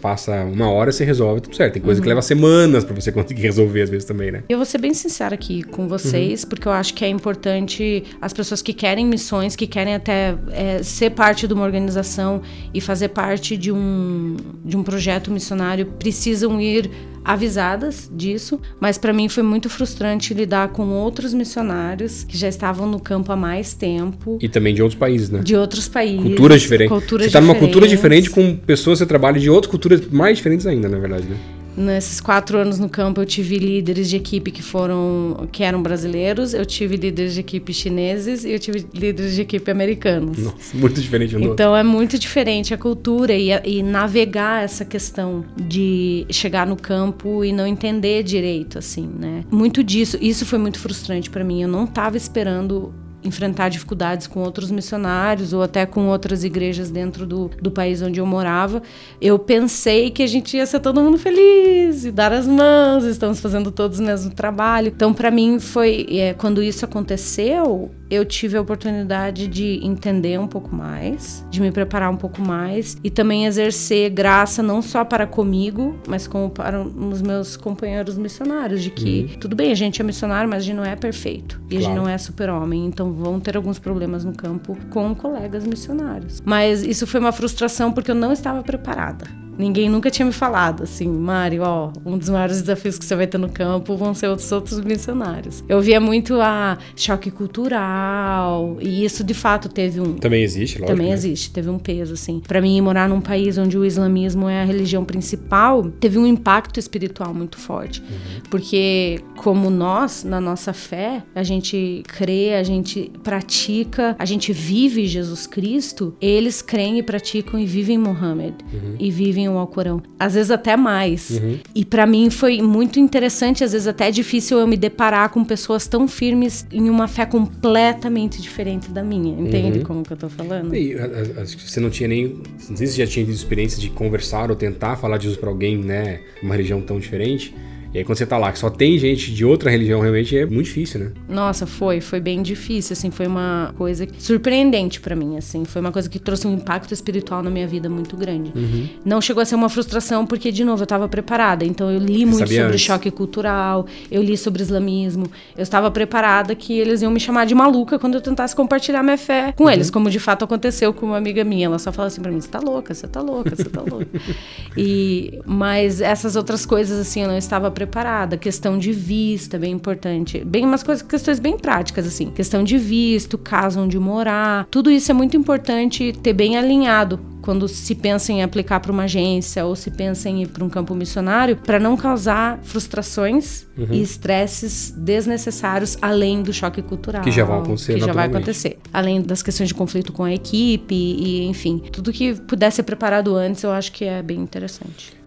passa 0.00 0.44
uma 0.44 0.70
hora, 0.70 0.90
você 0.90 1.04
resolve 1.04 1.40
tudo 1.40 1.56
certo. 1.56 1.74
Tem 1.74 1.82
coisa 1.82 2.00
uhum. 2.00 2.02
que 2.02 2.08
leva 2.08 2.22
semanas 2.22 2.84
para 2.84 2.94
você 2.94 3.10
conseguir 3.12 3.42
resolver, 3.42 3.82
às 3.82 3.90
vezes, 3.90 4.04
também, 4.04 4.30
né? 4.30 4.42
Eu 4.48 4.56
vou 4.56 4.66
ser 4.66 4.78
bem 4.78 4.94
sincera 4.94 5.34
aqui 5.34 5.62
com 5.62 5.86
vocês, 5.88 6.42
uhum. 6.42 6.48
porque 6.48 6.66
eu 6.66 6.72
acho 6.72 6.94
que 6.94 7.04
é 7.04 7.08
importante 7.08 8.04
as 8.22 8.32
pessoas 8.32 8.62
que 8.62 8.72
querem 8.72 9.04
missões, 9.04 9.56
que 9.56 9.66
querem 9.66 9.96
até 9.96 10.36
é, 10.52 10.80
ser 10.80 11.10
parte 11.10 11.48
de 11.48 11.52
uma 11.52 11.64
organização 11.64 12.40
e 12.72 12.80
fazer 12.80 13.08
parte 13.08 13.56
de 13.56 13.72
um, 13.72 14.36
de 14.64 14.76
um 14.76 14.84
projeto 14.84 15.28
missionário, 15.28 15.86
precisam 15.98 16.60
ir 16.60 16.88
avisadas 17.24 18.08
disso, 18.12 18.60
mas 18.80 18.96
para 18.96 19.12
mim 19.12 19.28
foi 19.28 19.42
muito 19.42 19.68
frustrante 19.68 20.32
lidar 20.34 20.68
com 20.68 20.88
outros 20.90 21.34
missionários 21.34 22.22
que 22.22 22.38
já 22.38 22.48
estavam 22.48 22.88
no 22.88 23.00
campo 23.00 23.32
há 23.32 23.36
mais 23.36 23.74
tempo. 23.74 24.38
E 24.40 24.48
também 24.48 24.72
de 24.72 24.82
outros 24.82 24.98
países, 24.98 25.28
né? 25.28 25.40
De 25.40 25.56
outros 25.56 25.88
países. 25.88 26.22
Culturas 26.22 26.62
diferentes. 26.62 26.92
Culturas 26.92 27.24
você 27.24 27.28
está 27.28 27.40
numa 27.40 27.56
cultura 27.56 27.88
diferente 27.88 28.30
com 28.30 28.54
pessoas 28.56 28.98
que 28.98 29.04
você 29.04 29.08
trabalha 29.08 29.40
de 29.40 29.50
outras 29.50 29.70
culturas 29.70 30.00
mais 30.08 30.36
diferentes 30.36 30.64
ainda, 30.64 30.88
na 30.88 30.98
verdade, 30.98 31.24
né? 31.26 31.36
Nesses 31.76 32.20
quatro 32.20 32.58
anos 32.58 32.78
no 32.78 32.88
campo, 32.88 33.20
eu 33.20 33.26
tive 33.26 33.58
líderes 33.58 34.10
de 34.10 34.16
equipe 34.16 34.50
que 34.50 34.62
foram 34.62 35.48
que 35.50 35.62
eram 35.62 35.82
brasileiros, 35.82 36.54
eu 36.54 36.66
tive 36.66 36.96
líderes 36.96 37.34
de 37.34 37.40
equipe 37.40 37.72
chineses 37.72 38.44
e 38.44 38.50
eu 38.50 38.58
tive 38.58 38.86
líderes 38.92 39.34
de 39.34 39.42
equipe 39.42 39.70
americanos. 39.70 40.38
Nossa, 40.38 40.76
muito 40.76 41.00
diferente. 41.00 41.36
Um 41.36 41.40
então 41.40 41.76
é 41.76 41.82
muito 41.82 42.18
diferente 42.18 42.74
a 42.74 42.78
cultura 42.78 43.32
e, 43.32 43.50
e 43.64 43.82
navegar 43.82 44.62
essa 44.62 44.84
questão 44.84 45.44
de 45.56 46.26
chegar 46.30 46.66
no 46.66 46.76
campo 46.76 47.44
e 47.44 47.52
não 47.52 47.66
entender 47.66 48.22
direito, 48.22 48.78
assim, 48.78 49.08
né? 49.18 49.44
Muito 49.50 49.82
disso, 49.82 50.18
isso 50.20 50.44
foi 50.44 50.58
muito 50.58 50.78
frustrante 50.78 51.30
para 51.30 51.42
mim. 51.42 51.62
Eu 51.62 51.68
não 51.68 51.84
estava 51.84 52.16
esperando 52.16 52.92
enfrentar 53.24 53.68
dificuldades 53.68 54.26
com 54.26 54.40
outros 54.40 54.70
missionários 54.70 55.52
ou 55.52 55.62
até 55.62 55.86
com 55.86 56.08
outras 56.08 56.44
igrejas 56.44 56.90
dentro 56.90 57.26
do, 57.26 57.50
do 57.60 57.70
país 57.70 58.02
onde 58.02 58.20
eu 58.20 58.26
morava, 58.26 58.82
eu 59.20 59.38
pensei 59.38 60.10
que 60.10 60.22
a 60.22 60.26
gente 60.26 60.56
ia 60.56 60.66
ser 60.66 60.80
todo 60.80 61.00
mundo 61.00 61.18
feliz 61.18 62.04
e 62.04 62.10
dar 62.10 62.32
as 62.32 62.46
mãos, 62.46 63.04
estamos 63.04 63.40
fazendo 63.40 63.70
todos 63.70 63.98
o 63.98 64.02
mesmo 64.02 64.32
trabalho. 64.32 64.88
Então, 64.88 65.12
para 65.12 65.30
mim, 65.30 65.58
foi 65.58 66.06
é, 66.10 66.34
quando 66.34 66.62
isso 66.62 66.84
aconteceu, 66.84 67.90
eu 68.12 68.26
tive 68.26 68.58
a 68.58 68.60
oportunidade 68.60 69.48
de 69.48 69.80
entender 69.82 70.38
um 70.38 70.46
pouco 70.46 70.76
mais, 70.76 71.46
de 71.48 71.62
me 71.62 71.72
preparar 71.72 72.10
um 72.10 72.16
pouco 72.16 72.42
mais 72.42 72.98
e 73.02 73.08
também 73.08 73.46
exercer 73.46 74.10
graça 74.10 74.62
não 74.62 74.82
só 74.82 75.02
para 75.02 75.26
comigo, 75.26 75.96
mas 76.06 76.26
como 76.26 76.50
para 76.50 76.82
os 76.82 77.22
meus 77.22 77.56
companheiros 77.56 78.18
missionários, 78.18 78.82
de 78.82 78.90
que 78.90 79.30
uhum. 79.30 79.40
tudo 79.40 79.56
bem, 79.56 79.72
a 79.72 79.74
gente 79.74 80.02
é 80.02 80.04
missionário, 80.04 80.46
mas 80.46 80.62
a 80.62 80.66
gente 80.66 80.76
não 80.76 80.84
é 80.84 80.94
perfeito 80.94 81.58
e 81.70 81.76
claro. 81.76 81.84
a 81.84 81.88
gente 81.88 81.96
não 81.96 82.06
é 82.06 82.18
super-homem, 82.18 82.84
então 82.84 83.14
vão 83.14 83.40
ter 83.40 83.56
alguns 83.56 83.78
problemas 83.78 84.26
no 84.26 84.34
campo 84.34 84.76
com 84.90 85.14
colegas 85.14 85.66
missionários. 85.66 86.42
Mas 86.44 86.82
isso 86.82 87.06
foi 87.06 87.18
uma 87.18 87.32
frustração 87.32 87.92
porque 87.92 88.10
eu 88.10 88.14
não 88.14 88.30
estava 88.30 88.62
preparada. 88.62 89.41
Ninguém 89.58 89.88
nunca 89.88 90.10
tinha 90.10 90.26
me 90.26 90.32
falado 90.32 90.82
assim, 90.82 91.08
Mário, 91.08 91.62
ó, 91.62 91.92
um 92.04 92.16
dos 92.16 92.28
maiores 92.28 92.60
desafios 92.60 92.98
que 92.98 93.04
você 93.04 93.14
vai 93.14 93.26
ter 93.26 93.38
no 93.38 93.48
campo 93.48 93.96
vão 93.96 94.14
ser 94.14 94.28
outros 94.28 94.50
outros 94.50 94.80
missionários. 94.80 95.62
Eu 95.68 95.80
via 95.80 96.00
muito 96.00 96.40
a 96.40 96.78
choque 96.96 97.30
cultural 97.30 98.78
e 98.80 99.04
isso 99.04 99.22
de 99.22 99.34
fato 99.34 99.68
teve 99.68 100.00
um 100.00 100.14
Também 100.14 100.42
existe, 100.42 100.78
lógico. 100.78 100.86
Também 100.86 101.08
né? 101.08 101.14
existe, 101.14 101.50
teve 101.52 101.68
um 101.68 101.78
peso 101.78 102.14
assim. 102.14 102.40
Para 102.40 102.60
mim 102.60 102.80
morar 102.80 103.08
num 103.08 103.20
país 103.20 103.58
onde 103.58 103.76
o 103.76 103.84
islamismo 103.84 104.48
é 104.48 104.62
a 104.62 104.64
religião 104.64 105.04
principal, 105.04 105.84
teve 106.00 106.18
um 106.18 106.26
impacto 106.26 106.78
espiritual 106.78 107.34
muito 107.34 107.58
forte. 107.58 108.00
Uhum. 108.00 108.40
Porque 108.50 109.20
como 109.36 109.70
nós, 109.70 110.24
na 110.24 110.40
nossa 110.40 110.72
fé, 110.72 111.22
a 111.34 111.42
gente 111.42 112.02
crê, 112.06 112.54
a 112.54 112.62
gente 112.62 113.10
pratica, 113.22 114.16
a 114.18 114.24
gente 114.24 114.52
vive 114.52 115.06
Jesus 115.06 115.46
Cristo, 115.46 116.14
eles 116.20 116.62
creem 116.62 116.98
e 116.98 117.02
praticam 117.02 117.58
e 117.58 117.66
vivem 117.66 117.98
Mohammed 117.98 118.54
uhum. 118.72 118.96
e 118.98 119.10
vivem 119.10 119.41
vivem 119.42 119.48
o 119.48 119.58
Alcorão. 119.58 120.02
Às 120.18 120.34
vezes 120.34 120.50
até 120.50 120.76
mais. 120.76 121.30
Uhum. 121.30 121.58
E 121.74 121.84
para 121.84 122.06
mim 122.06 122.30
foi 122.30 122.62
muito 122.62 123.00
interessante, 123.00 123.64
às 123.64 123.72
vezes 123.72 123.86
até 123.86 124.10
difícil 124.10 124.58
eu 124.58 124.66
me 124.66 124.76
deparar 124.76 125.30
com 125.30 125.44
pessoas 125.44 125.86
tão 125.86 126.06
firmes 126.06 126.66
em 126.72 126.88
uma 126.88 127.08
fé 127.08 127.26
completamente 127.26 128.40
diferente 128.40 128.90
da 128.90 129.02
minha. 129.02 129.38
Entende 129.40 129.78
uhum. 129.78 129.84
como 129.84 130.02
que 130.02 130.12
eu 130.12 130.16
tô 130.16 130.28
falando? 130.28 130.74
E, 130.74 130.94
acho 131.40 131.56
que 131.56 131.70
você 131.70 131.80
não 131.80 131.90
tinha 131.90 132.08
nem. 132.08 132.40
Não 132.68 132.76
sei 132.76 132.86
se 132.86 132.98
já 132.98 133.06
tinha 133.06 133.24
tido 133.24 133.34
experiência 133.34 133.80
de 133.80 133.90
conversar 133.90 134.50
ou 134.50 134.56
tentar 134.56 134.96
falar 134.96 135.18
disso 135.18 135.38
para 135.38 135.48
alguém, 135.48 135.78
né? 135.78 136.20
Uma 136.42 136.54
religião 136.54 136.80
tão 136.80 136.98
diferente. 136.98 137.54
E 137.94 137.98
aí 137.98 138.04
quando 138.04 138.16
você 138.16 138.24
tá 138.24 138.38
lá, 138.38 138.50
que 138.50 138.58
só 138.58 138.70
tem 138.70 138.98
gente 138.98 139.32
de 139.32 139.44
outra 139.44 139.70
religião, 139.70 140.00
realmente 140.00 140.36
é 140.36 140.46
muito 140.46 140.64
difícil, 140.64 141.00
né? 141.00 141.12
Nossa, 141.28 141.66
foi, 141.66 142.00
foi 142.00 142.20
bem 142.20 142.42
difícil, 142.42 142.94
assim, 142.94 143.10
foi 143.10 143.26
uma 143.26 143.74
coisa 143.76 144.08
surpreendente 144.18 144.98
para 144.98 145.14
mim, 145.14 145.36
assim, 145.36 145.66
foi 145.66 145.80
uma 145.82 145.92
coisa 145.92 146.08
que 146.08 146.18
trouxe 146.18 146.46
um 146.46 146.54
impacto 146.54 146.94
espiritual 146.94 147.42
na 147.42 147.50
minha 147.50 147.66
vida 147.66 147.90
muito 147.90 148.16
grande. 148.16 148.50
Uhum. 148.54 148.88
Não 149.04 149.20
chegou 149.20 149.42
a 149.42 149.44
ser 149.44 149.56
uma 149.56 149.68
frustração 149.68 150.24
porque 150.24 150.50
de 150.50 150.64
novo 150.64 150.80
eu 150.80 150.84
estava 150.84 151.06
preparada, 151.06 151.66
então 151.66 151.90
eu 151.90 151.98
li 151.98 152.24
muito 152.24 152.38
sobre 152.38 152.58
antes. 152.58 152.80
choque 152.80 153.10
cultural, 153.10 153.86
eu 154.10 154.22
li 154.22 154.38
sobre 154.38 154.62
islamismo, 154.62 155.30
eu 155.54 155.62
estava 155.62 155.90
preparada 155.90 156.54
que 156.54 156.78
eles 156.78 157.02
iam 157.02 157.12
me 157.12 157.20
chamar 157.20 157.44
de 157.44 157.54
maluca 157.54 157.98
quando 157.98 158.14
eu 158.14 158.22
tentasse 158.22 158.56
compartilhar 158.56 159.02
minha 159.02 159.18
fé 159.18 159.52
com 159.52 159.64
uhum. 159.64 159.70
eles, 159.70 159.90
como 159.90 160.08
de 160.08 160.18
fato 160.18 160.46
aconteceu 160.46 160.94
com 160.94 161.04
uma 161.04 161.18
amiga 161.18 161.44
minha, 161.44 161.66
ela 161.66 161.78
só 161.78 161.92
falou 161.92 162.06
assim 162.06 162.22
para 162.22 162.32
mim, 162.32 162.40
você 162.40 162.48
tá 162.48 162.58
louca, 162.58 162.94
você 162.94 163.06
tá 163.06 163.20
louca, 163.20 163.54
você 163.54 163.64
tá 163.64 163.82
louca. 163.82 164.08
e 164.78 165.38
mas 165.44 166.00
essas 166.00 166.36
outras 166.36 166.64
coisas 166.64 166.98
assim 166.98 167.20
eu 167.20 167.28
não 167.28 167.36
estava 167.36 167.70
preparada 167.70 167.81
preparada. 167.86 168.36
Questão 168.36 168.78
de 168.78 168.92
visto 168.92 169.54
é 169.54 169.58
bem 169.58 169.72
importante. 169.72 170.42
Bem, 170.44 170.64
umas 170.64 170.82
coisas, 170.82 171.02
questões 171.02 171.38
bem 171.38 171.58
práticas, 171.58 172.06
assim. 172.06 172.30
Questão 172.30 172.62
de 172.62 172.78
visto, 172.78 173.36
caso 173.36 173.80
onde 173.80 173.98
morar. 173.98 174.66
Tudo 174.70 174.90
isso 174.90 175.10
é 175.10 175.14
muito 175.14 175.36
importante 175.36 176.12
ter 176.22 176.32
bem 176.32 176.56
alinhado 176.56 177.18
quando 177.42 177.66
se 177.66 177.94
pensa 177.96 178.30
em 178.30 178.40
aplicar 178.40 178.78
para 178.78 178.92
uma 178.92 179.02
agência 179.02 179.64
ou 179.66 179.74
se 179.74 179.90
pensa 179.90 180.28
em 180.28 180.42
ir 180.42 180.48
para 180.48 180.64
um 180.64 180.68
campo 180.68 180.94
missionário, 180.94 181.56
para 181.56 181.80
não 181.80 181.96
causar 181.96 182.60
frustrações 182.62 183.66
uhum. 183.76 183.88
e 183.90 184.00
estresses 184.00 184.92
desnecessários 184.96 185.98
além 186.00 186.40
do 186.40 186.52
choque 186.52 186.80
cultural. 186.80 187.22
Que 187.22 187.32
já 187.32 187.44
vai 187.44 187.58
acontecer. 187.58 187.94
Que 187.94 188.00
já 188.00 188.12
vai 188.12 188.26
acontecer. 188.28 188.78
Além 188.92 189.20
das 189.20 189.42
questões 189.42 189.68
de 189.68 189.74
conflito 189.74 190.12
com 190.12 190.22
a 190.22 190.32
equipe 190.32 190.94
e, 190.94 191.44
enfim, 191.46 191.82
tudo 191.90 192.12
que 192.12 192.34
pudesse 192.42 192.76
ser 192.76 192.84
preparado 192.84 193.34
antes, 193.34 193.64
eu 193.64 193.72
acho 193.72 193.90
que 193.90 194.04
é 194.04 194.22
bem 194.22 194.38
interessante. 194.38 195.21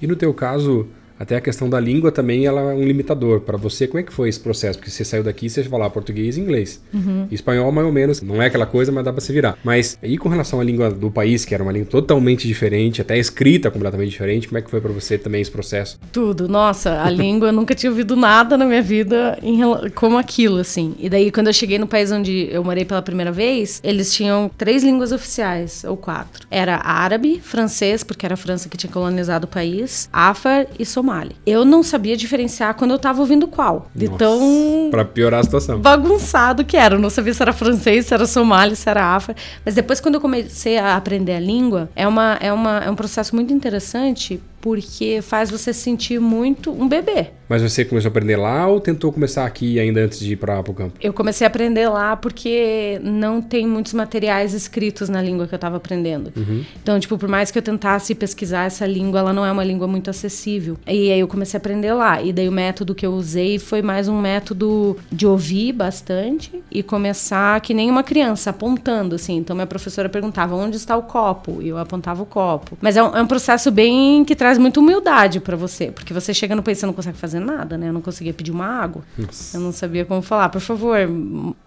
E 0.00 0.06
no 0.06 0.16
teu 0.16 0.32
caso, 0.32 0.88
até 1.20 1.36
a 1.36 1.40
questão 1.40 1.68
da 1.68 1.78
língua 1.78 2.10
também 2.10 2.46
ela 2.46 2.62
é 2.62 2.74
um 2.74 2.82
limitador. 2.82 3.40
Para 3.40 3.58
você, 3.58 3.86
como 3.86 4.00
é 4.00 4.02
que 4.02 4.10
foi 4.10 4.30
esse 4.30 4.40
processo? 4.40 4.78
Porque 4.78 4.90
você 4.90 5.04
saiu 5.04 5.22
daqui, 5.22 5.50
você 5.50 5.62
falar 5.62 5.90
português 5.90 6.38
e 6.38 6.40
inglês. 6.40 6.82
Uhum. 6.94 7.28
Espanhol, 7.30 7.70
mais 7.70 7.86
ou 7.86 7.92
menos, 7.92 8.22
não 8.22 8.40
é 8.40 8.46
aquela 8.46 8.64
coisa, 8.64 8.90
mas 8.90 9.04
dá 9.04 9.12
para 9.12 9.20
se 9.20 9.30
virar. 9.30 9.58
Mas 9.62 9.98
aí 10.02 10.16
com 10.16 10.30
relação 10.30 10.58
à 10.60 10.64
língua 10.64 10.90
do 10.90 11.10
país, 11.10 11.44
que 11.44 11.52
era 11.54 11.62
uma 11.62 11.72
língua 11.72 11.90
totalmente 11.90 12.48
diferente, 12.48 13.02
até 13.02 13.18
escrita 13.18 13.70
completamente 13.70 14.08
diferente, 14.08 14.48
como 14.48 14.56
é 14.56 14.62
que 14.62 14.70
foi 14.70 14.80
para 14.80 14.90
você 14.92 15.18
também 15.18 15.42
esse 15.42 15.50
processo? 15.50 16.00
Tudo. 16.10 16.48
Nossa, 16.48 17.02
a 17.02 17.10
língua, 17.12 17.48
eu 17.48 17.52
nunca 17.52 17.74
tinha 17.74 17.90
ouvido 17.90 18.16
nada 18.16 18.56
na 18.56 18.64
minha 18.64 18.80
vida 18.80 19.38
em, 19.42 19.60
como 19.94 20.16
aquilo, 20.16 20.56
assim. 20.56 20.94
E 20.98 21.10
daí, 21.10 21.30
quando 21.30 21.48
eu 21.48 21.52
cheguei 21.52 21.78
no 21.78 21.86
país 21.86 22.10
onde 22.10 22.48
eu 22.50 22.64
morei 22.64 22.86
pela 22.86 23.02
primeira 23.02 23.30
vez, 23.30 23.78
eles 23.84 24.14
tinham 24.14 24.50
três 24.56 24.82
línguas 24.82 25.12
oficiais, 25.12 25.84
ou 25.84 25.98
quatro. 25.98 26.46
Era 26.50 26.76
árabe, 26.82 27.38
francês, 27.44 28.02
porque 28.02 28.24
era 28.24 28.32
a 28.32 28.38
França 28.38 28.70
que 28.70 28.78
tinha 28.78 28.90
colonizado 28.90 29.44
o 29.44 29.48
país, 29.48 30.08
afar 30.10 30.66
e 30.78 30.86
somali. 30.86 31.09
Somali. 31.10 31.36
Eu 31.44 31.64
não 31.64 31.82
sabia 31.82 32.16
diferenciar 32.16 32.74
quando 32.74 32.92
eu 32.92 32.98
tava 32.98 33.20
ouvindo 33.20 33.48
qual. 33.48 33.90
De 33.94 34.08
tão. 34.08 34.88
Pra 34.90 35.04
piorar 35.04 35.40
a 35.40 35.42
situação. 35.42 35.80
Bagunçado 35.80 36.64
que 36.64 36.76
era. 36.76 36.94
Eu 36.94 37.00
não 37.00 37.10
sabia 37.10 37.34
se 37.34 37.42
era 37.42 37.52
francês, 37.52 38.06
se 38.06 38.14
era 38.14 38.26
somali, 38.26 38.76
se 38.76 38.88
era 38.88 39.04
afro. 39.04 39.34
Mas 39.64 39.74
depois, 39.74 40.00
quando 40.00 40.14
eu 40.14 40.20
comecei 40.20 40.78
a 40.78 40.96
aprender 40.96 41.34
a 41.34 41.40
língua, 41.40 41.90
é, 41.96 42.06
uma, 42.06 42.38
é, 42.40 42.52
uma, 42.52 42.78
é 42.78 42.90
um 42.90 42.94
processo 42.94 43.34
muito 43.34 43.52
interessante 43.52 44.40
porque 44.60 45.20
faz 45.22 45.50
você 45.50 45.72
sentir 45.72 46.20
muito 46.20 46.70
um 46.70 46.86
bebê. 46.86 47.32
Mas 47.50 47.62
você 47.62 47.84
começou 47.84 48.06
a 48.06 48.10
aprender 48.10 48.36
lá 48.36 48.68
ou 48.68 48.78
tentou 48.78 49.12
começar 49.12 49.44
aqui 49.44 49.80
ainda 49.80 50.02
antes 50.02 50.20
de 50.20 50.34
ir 50.34 50.36
para 50.36 50.60
o 50.60 50.72
campo? 50.72 50.92
Eu 51.00 51.12
comecei 51.12 51.44
a 51.44 51.48
aprender 51.48 51.88
lá 51.88 52.14
porque 52.14 53.00
não 53.02 53.42
tem 53.42 53.66
muitos 53.66 53.92
materiais 53.92 54.54
escritos 54.54 55.08
na 55.08 55.20
língua 55.20 55.48
que 55.48 55.54
eu 55.54 55.56
estava 55.56 55.76
aprendendo. 55.76 56.32
Uhum. 56.36 56.64
Então, 56.80 57.00
tipo, 57.00 57.18
por 57.18 57.28
mais 57.28 57.50
que 57.50 57.58
eu 57.58 57.62
tentasse 57.62 58.14
pesquisar 58.14 58.66
essa 58.66 58.86
língua, 58.86 59.18
ela 59.18 59.32
não 59.32 59.44
é 59.44 59.50
uma 59.50 59.64
língua 59.64 59.88
muito 59.88 60.08
acessível. 60.08 60.78
E 60.86 61.10
aí 61.10 61.18
eu 61.18 61.26
comecei 61.26 61.58
a 61.58 61.58
aprender 61.58 61.92
lá. 61.92 62.22
E 62.22 62.32
daí 62.32 62.48
o 62.48 62.52
método 62.52 62.94
que 62.94 63.04
eu 63.04 63.10
usei 63.10 63.58
foi 63.58 63.82
mais 63.82 64.06
um 64.06 64.20
método 64.20 64.96
de 65.10 65.26
ouvir 65.26 65.72
bastante 65.72 66.52
e 66.70 66.84
começar 66.84 67.60
que 67.62 67.74
nem 67.74 67.90
uma 67.90 68.04
criança, 68.04 68.50
apontando, 68.50 69.16
assim. 69.16 69.36
Então, 69.36 69.56
minha 69.56 69.66
professora 69.66 70.08
perguntava 70.08 70.54
onde 70.54 70.76
está 70.76 70.96
o 70.96 71.02
copo? 71.02 71.60
E 71.60 71.68
eu 71.68 71.78
apontava 71.78 72.22
o 72.22 72.26
copo. 72.26 72.78
Mas 72.80 72.96
é 72.96 73.02
um, 73.02 73.16
é 73.16 73.20
um 73.20 73.26
processo 73.26 73.72
bem 73.72 74.24
que 74.24 74.36
traz 74.36 74.56
muita 74.56 74.78
humildade 74.78 75.40
para 75.40 75.56
você, 75.56 75.90
porque 75.90 76.14
você 76.14 76.32
chega 76.32 76.54
no 76.54 76.62
país 76.62 76.80
e 76.80 76.86
não 76.86 76.92
consegue 76.92 77.18
fazer 77.18 77.39
nada, 77.40 77.76
né? 77.76 77.88
Eu 77.88 77.92
não 77.92 78.00
conseguia 78.00 78.32
pedir 78.32 78.50
uma 78.50 78.66
água. 78.66 79.02
Nossa. 79.16 79.56
Eu 79.56 79.60
não 79.60 79.72
sabia 79.72 80.04
como 80.04 80.22
falar, 80.22 80.48
por 80.48 80.60
favor, 80.60 80.96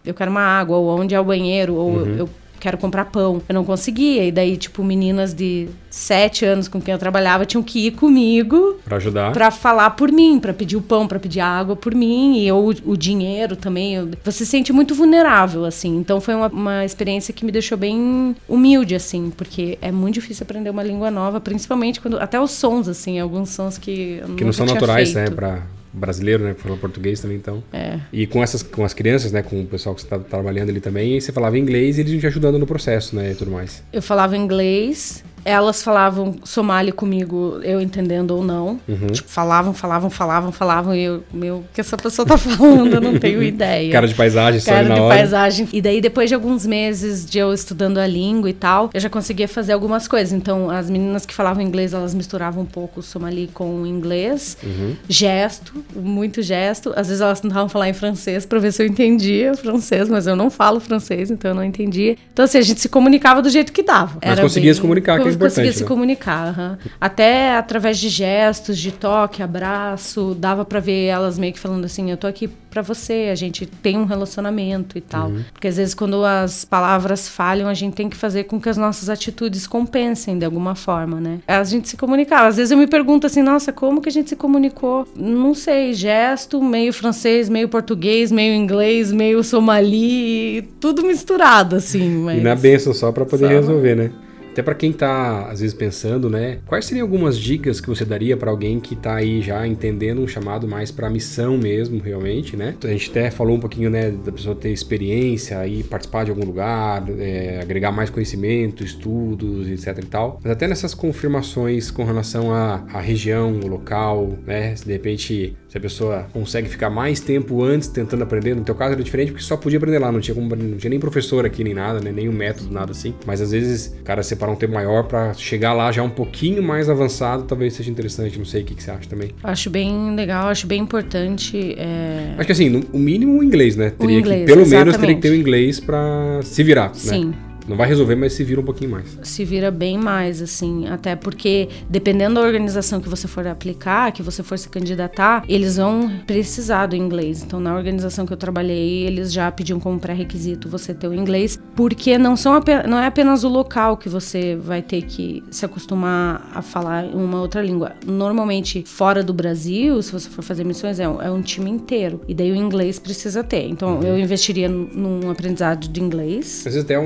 eu 0.06 0.14
quero 0.14 0.32
uma 0.32 0.42
água, 0.42 0.78
ou 0.78 1.00
onde 1.00 1.14
é 1.16 1.20
o 1.20 1.24
banheiro, 1.24 1.76
ou 1.76 1.92
uhum. 1.92 2.16
eu 2.16 2.30
quero 2.64 2.78
comprar 2.78 3.06
pão. 3.06 3.42
Eu 3.48 3.54
não 3.54 3.66
conseguia. 3.66 4.26
E 4.26 4.32
daí, 4.32 4.56
tipo, 4.56 4.84
meninas 4.84 5.34
de 5.34 5.68
sete 5.90 6.46
anos 6.46 6.70
com 6.70 6.82
quem 6.82 6.94
eu 6.94 6.98
trabalhava 6.98 7.46
tinham 7.46 7.62
que 7.62 7.88
ir 7.88 7.92
comigo 7.92 8.80
para 8.86 8.98
ajudar, 8.98 9.34
para 9.34 9.52
falar 9.52 9.92
por 9.92 10.12
mim, 10.12 10.40
para 10.40 10.54
pedir 10.54 10.78
o 10.78 10.82
pão, 10.82 11.08
para 11.08 11.20
pedir 11.20 11.42
água 11.42 11.76
por 11.76 11.94
mim 11.94 12.40
e 12.40 12.48
eu, 12.48 12.74
o 12.86 12.98
dinheiro 12.98 13.56
também. 13.56 14.10
Você 14.24 14.40
se 14.40 14.46
sente 14.46 14.72
muito 14.72 14.96
vulnerável 14.96 15.66
assim. 15.66 15.98
Então 15.98 16.22
foi 16.22 16.34
uma, 16.34 16.48
uma 16.48 16.86
experiência 16.86 17.34
que 17.34 17.46
me 17.46 17.52
deixou 17.52 17.78
bem 17.78 18.36
humilde 18.48 18.96
assim, 18.96 19.32
porque 19.36 19.78
é 19.82 19.92
muito 19.92 20.16
difícil 20.16 20.44
aprender 20.44 20.70
uma 20.70 20.84
língua 20.84 21.12
nova, 21.12 21.42
principalmente 21.42 22.00
quando 22.00 22.18
até 22.18 22.40
os 22.40 22.52
sons 22.52 22.88
assim, 22.88 23.20
alguns 23.20 23.50
sons 23.50 23.78
que 23.78 24.22
eu 24.22 24.36
que 24.36 24.44
não 24.44 24.54
são 24.54 24.66
naturais, 24.66 25.14
né, 25.14 25.26
feito. 25.26 25.30
né, 25.32 25.36
para 25.36 25.64
brasileiro, 25.94 26.44
né? 26.44 26.54
Fala 26.56 26.76
português 26.78 27.20
também, 27.22 27.38
então. 27.38 27.64
É. 27.72 28.00
E 28.12 28.26
com 28.26 28.42
essas, 28.42 28.64
com 28.64 28.84
as 28.84 28.94
crianças, 28.94 29.32
né? 29.32 29.44
Com 29.44 29.62
o 29.62 29.66
pessoal 29.66 29.94
que 29.94 30.02
você 30.02 30.08
tá 30.08 30.20
trabalhando 30.20 30.70
ali 30.70 30.80
também, 30.80 31.20
você 31.20 31.32
falava 31.32 31.58
inglês 31.58 31.98
e 31.98 32.02
eles 32.02 32.20
te 32.20 32.28
ajudando 32.28 32.58
no 32.58 32.66
processo, 32.66 33.16
né? 33.16 33.32
E 33.32 33.36
tudo 33.36 33.52
mais. 33.52 33.84
Eu 33.94 34.02
falava 34.02 34.36
inglês 34.36 35.24
elas 35.46 35.84
falavam 35.84 36.36
somali 36.44 36.92
comigo, 36.92 37.60
eu 37.64 37.82
entendendo 37.82 38.32
ou 38.32 38.44
não. 38.44 38.80
Uhum. 38.88 39.08
Tipo, 39.12 39.30
falavam, 39.30 39.74
falavam, 39.74 40.10
falavam, 40.10 40.52
falavam. 40.52 40.96
E 40.96 41.04
eu, 41.04 41.24
meu, 41.34 41.58
o 41.58 41.66
que 41.74 41.82
essa 41.82 41.98
pessoa 41.98 42.26
tá 42.26 42.38
falando? 42.38 42.94
Eu 42.94 43.02
não 43.02 43.20
tenho 43.20 43.42
ideia. 43.44 43.92
Cara 43.92 44.08
de 44.08 44.16
paisagem, 44.16 44.60
só 44.60 44.72
Cara 44.72 44.90
de 44.90 45.00
paisagem. 45.02 45.68
E 45.72 45.82
daí, 45.82 46.02
depois 46.02 46.30
de 46.30 46.36
alguns 46.36 46.66
meses 46.66 47.26
de 47.26 47.38
eu 47.38 47.54
estudando 47.54 47.98
a 47.98 48.08
língua 48.08 48.50
e 48.50 48.54
tal, 48.54 48.90
eu 48.94 49.00
já 49.00 49.10
conseguia 49.10 49.48
fazer 49.48 49.74
algumas 49.74 50.08
coisas. 50.08 50.34
Então, 50.34 50.70
as 50.70 50.90
meninas 50.90 51.26
que 51.26 51.34
falavam 51.34 51.62
inglês, 51.62 51.94
elas 51.94 52.14
misturavam 52.14 52.64
um 52.64 52.68
pouco 52.68 53.00
o 53.00 53.04
somali 53.04 53.50
com 53.54 53.82
o 53.82 53.88
inglês. 53.88 54.58
Uhum. 54.64 54.96
Gesto, 55.08 55.74
muito 55.96 56.42
gesto. 56.42 56.94
Às 56.96 57.08
vezes 57.08 57.22
elas 57.22 57.40
tentavam 57.40 57.70
falar 57.70 57.90
em 57.90 57.94
francês 57.94 58.46
pra 58.46 58.60
ver 58.60 58.72
se 58.72 58.82
eu 58.82 58.88
entendia 58.88 59.56
francês, 59.56 60.10
mas 60.10 60.28
eu 60.28 60.36
não 60.36 60.50
falo 60.50 60.80
francês, 60.80 61.30
então 61.30 61.52
eu 61.52 61.56
não 61.56 61.64
entendia. 61.64 62.16
Então, 62.32 62.46
assim, 62.46 62.58
a 62.58 62.62
gente 62.62 62.80
se 62.80 62.90
comunicava 62.90 63.42
do 63.42 63.50
jeito 63.50 63.72
que 63.72 63.84
dava. 63.84 64.18
Mas 64.22 64.32
Era 64.32 64.42
conseguia 64.42 64.70
bem... 64.70 64.74
se 64.74 64.82
comunicar, 64.82 65.20
que 65.20 65.33
importante. 65.36 65.52
Conseguia 65.52 65.72
né? 65.72 65.78
se 65.78 65.84
comunicar, 65.84 66.58
uhum. 66.58 66.78
Até 67.00 67.56
através 67.56 67.98
de 68.00 68.10
gestos, 68.10 68.78
de 68.78 68.92
toque, 68.92 69.44
abraço, 69.44 70.36
dava 70.38 70.66
para 70.66 70.80
ver 70.80 71.06
elas 71.06 71.38
meio 71.38 71.54
que 71.54 71.60
falando 71.60 71.86
assim, 71.86 72.10
eu 72.10 72.18
tô 72.18 72.28
aqui 72.28 72.50
para 72.74 72.82
você, 72.82 73.30
a 73.32 73.36
gente 73.36 73.68
tem 73.68 73.98
um 73.98 74.06
relacionamento 74.06 74.98
e 74.98 75.02
tal. 75.02 75.30
Uhum. 75.30 75.44
Porque 75.54 75.68
às 75.68 75.78
vezes 75.78 75.94
quando 75.94 76.26
as 76.26 76.66
palavras 76.66 77.30
falham, 77.30 77.70
a 77.70 77.74
gente 77.76 77.94
tem 77.94 78.10
que 78.10 78.18
fazer 78.18 78.46
com 78.46 78.60
que 78.60 78.68
as 78.68 78.78
nossas 78.78 79.10
atitudes 79.10 79.68
compensem 79.68 80.40
de 80.40 80.46
alguma 80.46 80.74
forma, 80.74 81.22
né? 81.22 81.40
A 81.48 81.64
gente 81.64 81.88
se 81.88 81.96
comunicava. 81.96 82.48
Às 82.48 82.58
vezes 82.58 82.72
eu 82.72 82.78
me 82.78 82.88
pergunto 82.88 83.28
assim, 83.28 83.44
nossa, 83.44 83.72
como 83.72 84.02
que 84.02 84.10
a 84.10 84.12
gente 84.12 84.30
se 84.30 84.36
comunicou? 84.36 85.08
Não 85.16 85.54
sei, 85.54 85.94
gesto, 85.94 86.64
meio 86.64 86.92
francês, 86.92 87.48
meio 87.48 87.70
português, 87.70 88.32
meio 88.32 88.56
inglês, 88.56 89.12
meio 89.12 89.44
somali, 89.44 90.68
tudo 90.80 91.04
misturado 91.04 91.76
assim, 91.76 92.10
mas... 92.24 92.40
E 92.40 92.42
na 92.42 92.56
benção 92.56 92.92
só 92.92 93.12
para 93.12 93.26
poder 93.26 93.46
só... 93.46 93.52
resolver, 93.52 93.96
né? 93.96 94.12
Até 94.54 94.62
para 94.62 94.76
quem 94.76 94.94
tá 94.94 95.48
às 95.50 95.62
vezes 95.62 95.74
pensando, 95.74 96.30
né? 96.30 96.60
Quais 96.68 96.86
seriam 96.86 97.04
algumas 97.04 97.40
dicas 97.40 97.82
que 97.82 97.88
você 97.88 98.06
daria 98.06 98.38
para 98.38 98.52
alguém 98.52 98.80
que 98.80 98.96
tá 98.96 99.16
aí 99.16 99.42
já 99.42 99.66
entendendo 99.66 100.22
um 100.22 100.28
chamado 100.28 100.68
mais 100.68 100.92
para 100.92 101.10
missão 101.10 101.58
mesmo, 101.58 102.00
realmente, 102.00 102.56
né? 102.56 102.76
A 102.84 102.88
gente 102.88 103.10
até 103.10 103.32
falou 103.32 103.58
um 103.58 103.60
pouquinho, 103.60 103.90
né, 103.90 104.12
da 104.12 104.32
pessoa 104.32 104.56
ter 104.56 104.70
experiência 104.70 105.66
e 105.66 105.84
participar 105.84 106.26
de 106.26 106.30
algum 106.30 106.46
lugar, 106.46 107.04
é, 107.18 107.60
agregar 107.62 107.92
mais 107.92 108.12
conhecimento, 108.12 108.84
estudos, 108.84 109.68
etc 109.68 110.04
e 110.04 110.06
tal. 110.06 110.40
Mas 110.44 110.52
até 110.52 110.68
nessas 110.68 110.94
confirmações 110.94 111.90
com 111.90 112.04
relação 112.04 112.54
à, 112.54 112.86
à 112.94 113.00
região, 113.00 113.60
o 113.60 113.68
local, 113.68 114.38
né? 114.46 114.76
Se 114.76 114.86
de 114.86 114.92
repente 114.94 115.58
se 115.68 115.78
a 115.80 115.82
pessoa 115.82 116.28
consegue 116.32 116.70
ficar 116.70 116.92
mais 116.92 117.20
tempo 117.20 117.64
antes 117.64 117.88
tentando 117.88 118.22
aprender, 118.22 118.56
no 118.56 118.64
teu 118.64 118.76
caso 118.76 118.94
era 118.94 119.04
diferente 119.04 119.32
porque 119.32 119.44
só 119.44 119.58
podia 119.58 119.80
aprender 119.80 119.98
lá, 119.98 120.12
não 120.12 120.20
tinha, 120.20 120.36
como, 120.36 120.56
não 120.56 120.78
tinha 120.78 120.92
nem 120.92 121.00
professor 121.00 121.48
aqui 121.48 121.64
nem 121.64 121.74
nada, 121.74 122.00
né? 122.00 122.12
nem 122.12 122.30
um 122.30 122.32
método, 122.32 122.72
nada 122.72 122.92
assim. 122.92 123.16
Mas 123.26 123.42
às 123.42 123.50
vezes, 123.50 123.96
cara, 124.04 124.22
separar 124.44 124.52
um 124.52 124.56
tempo 124.56 124.74
maior 124.74 125.04
para 125.04 125.34
chegar 125.34 125.74
lá 125.74 125.92
já 125.92 126.04
um 126.04 126.10
pouquinho 126.10 126.62
mais 126.62 126.90
avançado, 126.90 127.44
talvez 127.44 127.74
seja 127.74 127.90
interessante. 127.90 128.38
Não 128.38 128.46
sei 128.46 128.62
o 128.62 128.66
que, 128.66 128.76
que 128.76 128.84
você 128.84 128.92
acha 128.92 129.10
também. 129.10 129.32
Acho 129.44 129.70
bem 129.70 130.16
legal, 130.16 130.50
acho 130.50 130.68
bem 130.68 130.82
importante. 130.82 131.76
É... 131.78 132.34
Acho 132.38 132.46
que 132.46 132.52
assim, 132.52 132.70
no, 132.70 132.84
o 132.92 133.00
mínimo 133.00 133.40
o 133.40 133.44
inglês, 133.44 133.76
né? 133.76 133.92
Teria 133.92 134.20
inglês, 134.20 134.42
que, 134.42 134.46
pelo 134.46 134.62
exatamente. 134.62 134.86
menos 134.86 134.98
teria 134.98 135.16
que 135.16 135.22
ter 135.22 135.30
o 135.30 135.36
inglês 135.36 135.80
para 135.80 136.42
se 136.44 136.64
virar. 136.64 136.90
Né? 136.90 136.94
Sim. 136.96 137.26
Né? 137.26 137.34
Não 137.68 137.78
vai 137.78 137.88
resolver, 137.88 138.16
mas 138.16 138.34
se 138.34 138.44
vira 138.44 138.60
um 138.60 138.64
pouquinho 138.64 138.92
mais. 138.92 139.18
Se 139.24 139.46
vira 139.46 139.72
bem 139.72 139.98
mais, 139.98 140.42
assim. 140.42 140.88
Até 140.88 141.16
porque, 141.16 141.70
dependendo 141.90 142.36
da 142.36 142.42
organização 142.42 143.00
que 143.00 143.10
você 143.10 143.28
for 143.28 143.48
aplicar, 143.48 144.12
que 144.12 144.22
você 144.22 144.44
for 144.44 144.58
se 144.58 144.70
candidatar, 144.70 145.44
eles 145.48 145.78
vão 145.78 146.12
precisar 146.26 146.88
do 146.88 146.96
inglês. 146.96 147.44
Então, 147.44 147.60
na 147.60 147.76
organização 147.76 148.26
que 148.26 148.34
eu 148.34 148.38
trabalhei, 148.38 149.06
eles 149.06 149.32
já 149.32 149.52
pediam 149.52 149.80
como 149.80 150.00
pré-requisito 150.00 150.68
você 150.68 150.94
ter 150.94 151.08
o 151.08 151.14
inglês, 151.14 151.60
porque 151.76 152.18
não, 152.18 152.36
são 152.36 152.60
não 152.88 153.00
é 153.00 153.08
apenas 153.08 153.44
o 153.44 153.50
local 153.50 153.98
que 153.98 154.10
você 154.10 154.56
vai 154.56 154.82
ter 154.82 155.02
que 155.04 155.44
se 155.50 155.66
acostumar 155.66 156.50
a 156.54 156.62
falar 156.62 157.06
uma 157.06 157.42
outra 157.42 157.62
língua. 157.62 157.94
Normalmente, 158.06 158.84
fora 158.86 159.24
do 159.24 159.34
Brasil, 159.34 160.02
se 160.02 160.12
você 160.12 160.30
for 160.30 160.44
fazer 160.44 160.64
missões, 160.64 161.00
é 161.00 161.08
um, 161.08 161.22
é 161.22 161.32
um 161.32 161.42
time 161.42 161.70
inteiro. 161.70 162.22
E 162.28 162.34
daí 162.34 162.52
o 162.52 162.56
inglês 162.56 163.00
precisa 163.00 163.44
ter. 163.44 163.68
Então, 163.68 163.98
uhum. 163.98 164.04
eu 164.04 164.18
investiria 164.18 164.68
num 164.70 165.30
aprendizado 165.30 165.88
de 165.88 166.02
inglês. 166.02 166.64
Às 166.66 166.74
vezes 166.74 166.84
até 166.84 166.98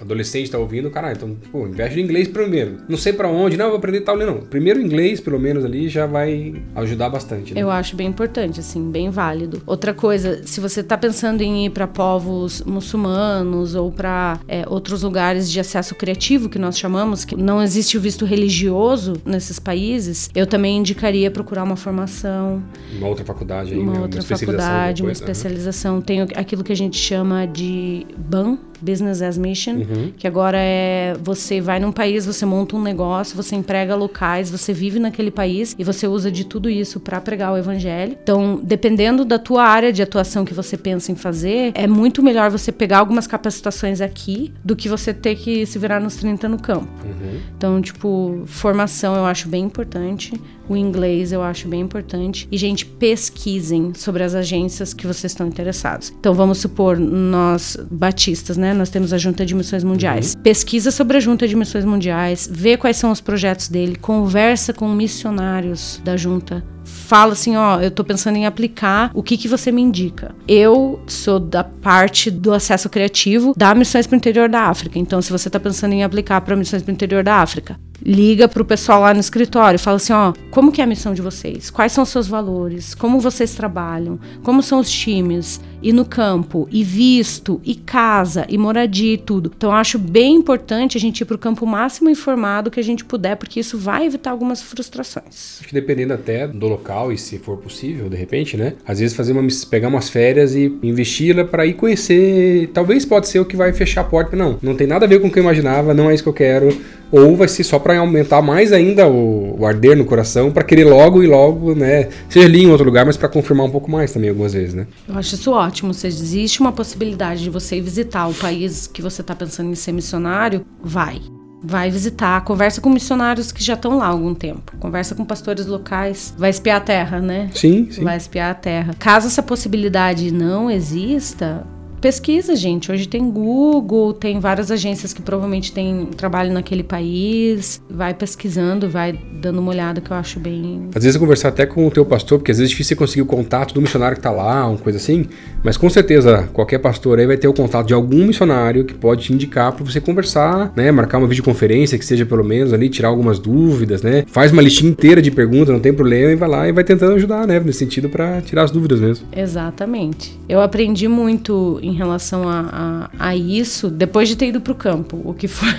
adolescente 0.00 0.50
tá 0.50 0.58
ouvindo, 0.58 0.90
cara, 0.90 1.12
então, 1.12 1.36
pô, 1.50 1.66
investe 1.66 1.96
no 1.96 2.02
inglês 2.02 2.28
primeiro. 2.28 2.78
Não 2.88 2.96
sei 2.96 3.12
para 3.12 3.28
onde, 3.28 3.56
não, 3.56 3.68
vou 3.68 3.76
aprender 3.76 4.00
tal, 4.00 4.16
não. 4.16 4.40
Primeiro 4.40 4.80
inglês, 4.80 5.20
pelo 5.20 5.38
menos 5.38 5.64
ali, 5.64 5.88
já 5.88 6.06
vai 6.06 6.54
ajudar 6.74 7.08
bastante. 7.08 7.54
Né? 7.54 7.62
Eu 7.62 7.70
acho 7.70 7.96
bem 7.96 8.06
importante, 8.06 8.60
assim, 8.60 8.90
bem 8.90 9.10
válido. 9.10 9.62
Outra 9.66 9.92
coisa, 9.92 10.42
se 10.44 10.60
você 10.60 10.82
tá 10.82 10.96
pensando 10.96 11.42
em 11.42 11.66
ir 11.66 11.70
para 11.70 11.86
povos 11.86 12.62
muçulmanos 12.62 13.74
ou 13.74 13.90
para 13.90 14.40
é, 14.48 14.64
outros 14.68 15.02
lugares 15.02 15.50
de 15.50 15.60
acesso 15.60 15.94
criativo, 15.94 16.48
que 16.48 16.58
nós 16.58 16.78
chamamos, 16.78 17.24
que 17.24 17.36
não 17.36 17.62
existe 17.62 17.96
o 17.96 18.00
visto 18.00 18.24
religioso 18.24 19.14
nesses 19.24 19.58
países, 19.58 20.30
eu 20.34 20.46
também 20.46 20.78
indicaria 20.78 21.30
procurar 21.30 21.64
uma 21.64 21.76
formação. 21.76 22.62
Uma 22.96 23.08
outra 23.08 23.24
faculdade 23.24 23.72
aí, 23.72 23.78
uma 23.78 23.92
né? 23.92 24.00
outra 24.00 24.20
uma 24.20 24.38
faculdade, 24.38 25.02
uma 25.02 25.12
especialização. 25.12 26.00
Tem 26.00 26.22
aquilo 26.22 26.62
que 26.62 26.72
a 26.72 26.76
gente 26.76 26.96
chama 26.96 27.46
de 27.46 28.06
BAN, 28.16 28.58
Business 28.80 29.22
as 29.22 29.38
Mission, 29.38 29.76
uhum. 29.76 30.12
que 30.16 30.26
agora 30.26 30.58
é 30.58 31.14
você 31.22 31.60
vai 31.60 31.78
num 31.80 31.92
país, 31.92 32.26
você 32.26 32.44
monta 32.46 32.76
um 32.76 32.82
negócio, 32.82 33.36
você 33.36 33.56
emprega 33.56 33.94
locais, 33.94 34.50
você 34.50 34.72
vive 34.72 34.98
naquele 34.98 35.30
país 35.30 35.74
e 35.78 35.84
você 35.84 36.06
usa 36.06 36.30
de 36.30 36.44
tudo 36.44 36.68
isso 36.68 37.00
para 37.00 37.20
pregar 37.20 37.52
o 37.52 37.56
evangelho. 37.56 38.16
Então, 38.22 38.60
dependendo 38.62 39.24
da 39.24 39.38
tua 39.38 39.64
área 39.64 39.92
de 39.92 40.02
atuação 40.02 40.44
que 40.44 40.54
você 40.54 40.76
pensa 40.76 41.12
em 41.12 41.14
fazer, 41.14 41.72
é 41.74 41.86
muito 41.86 42.22
melhor 42.22 42.50
você 42.50 42.70
pegar 42.72 42.98
algumas 42.98 43.26
capacitações 43.26 44.00
aqui 44.00 44.52
do 44.64 44.76
que 44.76 44.88
você 44.88 45.12
ter 45.12 45.36
que 45.36 45.66
se 45.66 45.78
virar 45.78 46.00
nos 46.00 46.16
30 46.16 46.48
no 46.48 46.60
campo. 46.60 46.88
Uhum. 47.04 47.40
Então, 47.56 47.80
tipo, 47.80 48.42
formação 48.46 49.14
eu 49.14 49.24
acho 49.24 49.48
bem 49.48 49.64
importante. 49.64 50.32
O 50.68 50.76
inglês 50.76 51.30
eu 51.32 51.42
acho 51.42 51.68
bem 51.68 51.80
importante. 51.80 52.48
E, 52.50 52.58
gente, 52.58 52.84
pesquisem 52.84 53.92
sobre 53.94 54.24
as 54.24 54.34
agências 54.34 54.92
que 54.92 55.06
vocês 55.06 55.32
estão 55.32 55.46
interessados. 55.46 56.12
Então, 56.18 56.34
vamos 56.34 56.58
supor, 56.58 56.98
nós, 56.98 57.76
batistas, 57.90 58.56
né? 58.56 58.65
Nós 58.74 58.90
temos 58.90 59.12
a 59.12 59.18
Junta 59.18 59.44
de 59.44 59.54
Missões 59.54 59.84
Mundiais. 59.84 60.34
Uhum. 60.34 60.42
Pesquisa 60.42 60.90
sobre 60.90 61.16
a 61.16 61.20
Junta 61.20 61.46
de 61.46 61.56
Missões 61.56 61.84
Mundiais, 61.84 62.48
vê 62.50 62.76
quais 62.76 62.96
são 62.96 63.10
os 63.10 63.20
projetos 63.20 63.68
dele, 63.68 63.96
conversa 63.96 64.72
com 64.72 64.88
missionários 64.88 66.00
da 66.04 66.16
Junta 66.16 66.62
fala 66.86 67.32
assim, 67.32 67.56
ó, 67.56 67.80
eu 67.80 67.90
tô 67.90 68.04
pensando 68.04 68.36
em 68.36 68.46
aplicar, 68.46 69.10
o 69.12 69.22
que 69.22 69.36
que 69.36 69.48
você 69.48 69.72
me 69.72 69.82
indica? 69.82 70.34
Eu 70.46 71.00
sou 71.06 71.40
da 71.40 71.64
parte 71.64 72.30
do 72.30 72.54
acesso 72.54 72.88
criativo 72.88 73.52
da 73.56 73.74
Missões 73.74 74.06
para 74.06 74.14
o 74.14 74.18
Interior 74.18 74.48
da 74.48 74.62
África. 74.62 74.98
Então, 74.98 75.20
se 75.20 75.32
você 75.32 75.50
tá 75.50 75.58
pensando 75.58 75.92
em 75.92 76.04
aplicar 76.04 76.40
para 76.40 76.54
Missões 76.56 76.82
para 76.82 76.92
o 76.92 76.94
Interior 76.94 77.24
da 77.24 77.36
África, 77.36 77.78
liga 78.00 78.46
pro 78.46 78.64
pessoal 78.64 79.00
lá 79.00 79.12
no 79.12 79.20
escritório, 79.20 79.78
fala 79.78 79.96
assim, 79.96 80.12
ó, 80.12 80.32
como 80.50 80.70
que 80.70 80.80
é 80.80 80.84
a 80.84 80.86
missão 80.86 81.12
de 81.12 81.22
vocês? 81.22 81.70
Quais 81.70 81.92
são 81.92 82.04
os 82.04 82.10
seus 82.10 82.28
valores? 82.28 82.94
Como 82.94 83.20
vocês 83.20 83.54
trabalham? 83.54 84.18
Como 84.42 84.62
são 84.62 84.78
os 84.78 84.90
times? 84.90 85.60
e 85.82 85.92
no 85.92 86.04
campo, 86.04 86.68
e 86.70 86.82
visto, 86.82 87.60
e 87.64 87.74
casa, 87.74 88.44
e 88.48 88.58
moradia 88.58 89.14
e 89.14 89.18
tudo. 89.18 89.52
Então 89.56 89.72
acho 89.72 89.98
bem 89.98 90.34
importante 90.34 90.96
a 90.96 91.00
gente 91.00 91.20
ir 91.20 91.24
para 91.24 91.36
o 91.36 91.38
campo 91.38 91.66
máximo 91.66 92.10
informado 92.10 92.70
que 92.70 92.80
a 92.80 92.82
gente 92.82 93.04
puder, 93.04 93.36
porque 93.36 93.60
isso 93.60 93.78
vai 93.78 94.06
evitar 94.06 94.30
algumas 94.30 94.60
frustrações. 94.60 95.58
Acho 95.60 95.68
que 95.68 95.74
dependendo 95.74 96.12
até 96.12 96.48
do 96.48 96.58
local 96.76 97.12
e 97.12 97.18
se 97.18 97.38
for 97.38 97.56
possível, 97.56 98.08
de 98.08 98.16
repente, 98.16 98.56
né? 98.56 98.74
Às 98.86 99.00
vezes 99.00 99.16
fazer 99.16 99.32
uma, 99.32 99.46
pegar 99.70 99.88
umas 99.88 100.08
férias 100.08 100.54
e 100.54 100.72
investir 100.82 101.44
para 101.46 101.66
ir 101.66 101.74
conhecer. 101.74 102.70
Talvez 102.72 103.04
pode 103.04 103.28
ser 103.28 103.40
o 103.40 103.44
que 103.44 103.56
vai 103.56 103.72
fechar 103.72 104.02
a 104.02 104.04
porta. 104.04 104.36
Não, 104.36 104.58
não 104.62 104.74
tem 104.74 104.86
nada 104.86 105.04
a 105.04 105.08
ver 105.08 105.20
com 105.20 105.28
o 105.28 105.30
que 105.30 105.38
eu 105.38 105.42
imaginava, 105.42 105.92
não 105.92 106.10
é 106.10 106.14
isso 106.14 106.22
que 106.22 106.28
eu 106.28 106.34
quero 106.34 106.76
ou 107.10 107.36
vai 107.36 107.48
ser 107.48 107.64
só 107.64 107.78
para 107.78 107.98
aumentar 107.98 108.42
mais 108.42 108.72
ainda 108.72 109.06
o, 109.06 109.60
o 109.60 109.66
arder 109.66 109.96
no 109.96 110.04
coração, 110.04 110.50
para 110.50 110.64
querer 110.64 110.84
logo 110.84 111.22
e 111.22 111.26
logo, 111.26 111.74
né? 111.74 112.08
Seja 112.28 112.46
ali 112.46 112.64
em 112.64 112.70
outro 112.70 112.84
lugar, 112.84 113.06
mas 113.06 113.16
para 113.16 113.28
confirmar 113.28 113.66
um 113.66 113.70
pouco 113.70 113.90
mais 113.90 114.12
também 114.12 114.28
algumas 114.28 114.52
vezes, 114.52 114.74
né? 114.74 114.86
Eu 115.08 115.16
acho 115.16 115.34
isso 115.34 115.52
ótimo. 115.52 115.94
Se 115.94 116.06
existe 116.06 116.60
uma 116.60 116.72
possibilidade 116.72 117.42
de 117.42 117.50
você 117.50 117.80
visitar 117.80 118.26
o 118.26 118.34
país 118.34 118.86
que 118.86 119.00
você 119.00 119.20
está 119.20 119.34
pensando 119.34 119.70
em 119.70 119.74
ser 119.74 119.92
missionário, 119.92 120.64
vai. 120.82 121.20
Vai 121.62 121.90
visitar, 121.90 122.44
conversa 122.44 122.80
com 122.80 122.90
missionários 122.90 123.50
que 123.50 123.62
já 123.62 123.74
estão 123.74 123.96
lá 123.96 124.06
há 124.06 124.08
algum 124.08 124.34
tempo. 124.34 124.76
Conversa 124.78 125.14
com 125.14 125.24
pastores 125.24 125.66
locais. 125.66 126.34
Vai 126.36 126.50
espiar 126.50 126.76
a 126.76 126.80
terra, 126.80 127.20
né? 127.20 127.50
Sim, 127.54 127.88
sim. 127.90 128.04
Vai 128.04 128.16
espiar 128.16 128.50
a 128.50 128.54
terra. 128.54 128.94
Caso 128.98 129.26
essa 129.26 129.42
possibilidade 129.42 130.30
não 130.30 130.70
exista, 130.70 131.66
pesquisa, 132.00 132.54
gente. 132.54 132.90
Hoje 132.90 133.08
tem 133.08 133.30
Google, 133.30 134.12
tem 134.12 134.38
várias 134.40 134.70
agências 134.70 135.12
que 135.12 135.22
provavelmente 135.22 135.72
têm 135.72 136.06
trabalho 136.16 136.52
naquele 136.52 136.82
país. 136.82 137.80
Vai 137.90 138.14
pesquisando, 138.14 138.88
vai 138.88 139.18
dando 139.40 139.58
uma 139.58 139.70
olhada 139.70 140.00
que 140.00 140.10
eu 140.10 140.16
acho 140.16 140.38
bem. 140.40 140.88
Às 140.94 141.04
vezes 141.04 141.18
conversar 141.18 141.48
até 141.48 141.66
com 141.66 141.86
o 141.86 141.90
teu 141.90 142.04
pastor, 142.04 142.38
porque 142.38 142.50
às 142.50 142.58
vezes 142.58 142.70
é 142.70 142.72
difícil 142.72 142.90
você 142.90 142.96
conseguir 142.96 143.22
o 143.22 143.26
contato 143.26 143.74
do 143.74 143.80
missionário 143.80 144.16
que 144.16 144.22
tá 144.22 144.30
lá, 144.30 144.66
uma 144.68 144.78
coisa 144.78 144.98
assim. 144.98 145.26
Mas 145.62 145.76
com 145.76 145.88
certeza 145.88 146.48
qualquer 146.52 146.78
pastor 146.78 147.18
aí 147.18 147.26
vai 147.26 147.36
ter 147.36 147.48
o 147.48 147.52
contato 147.52 147.86
de 147.86 147.94
algum 147.94 148.26
missionário 148.26 148.84
que 148.84 148.94
pode 148.94 149.24
te 149.24 149.32
indicar 149.32 149.72
para 149.72 149.84
você 149.84 150.00
conversar, 150.00 150.72
né? 150.76 150.90
Marcar 150.90 151.18
uma 151.18 151.26
videoconferência 151.26 151.98
que 151.98 152.04
seja 152.04 152.24
pelo 152.24 152.44
menos 152.44 152.72
ali, 152.72 152.88
tirar 152.88 153.08
algumas 153.08 153.38
dúvidas, 153.38 154.02
né? 154.02 154.24
Faz 154.28 154.52
uma 154.52 154.62
listinha 154.62 154.90
inteira 154.90 155.20
de 155.20 155.30
perguntas, 155.30 155.68
não 155.68 155.80
tem 155.80 155.92
problema, 155.92 156.32
e 156.32 156.36
vai 156.36 156.48
lá 156.48 156.68
e 156.68 156.72
vai 156.72 156.84
tentando 156.84 157.14
ajudar, 157.14 157.46
né? 157.46 157.60
Nesse 157.60 157.78
sentido, 157.78 158.08
para 158.08 158.40
tirar 158.40 158.64
as 158.64 158.70
dúvidas 158.70 159.00
mesmo. 159.00 159.26
Exatamente. 159.34 160.38
Eu 160.48 160.60
aprendi 160.60 161.08
muito 161.08 161.78
em 161.86 161.92
relação 161.92 162.48
a, 162.48 163.08
a, 163.18 163.28
a 163.28 163.36
isso 163.36 163.88
depois 163.90 164.28
de 164.28 164.36
ter 164.36 164.48
ido 164.48 164.60
para 164.60 164.72
o 164.72 164.76
campo, 164.76 165.20
o 165.24 165.32
que 165.32 165.48
foi 165.48 165.74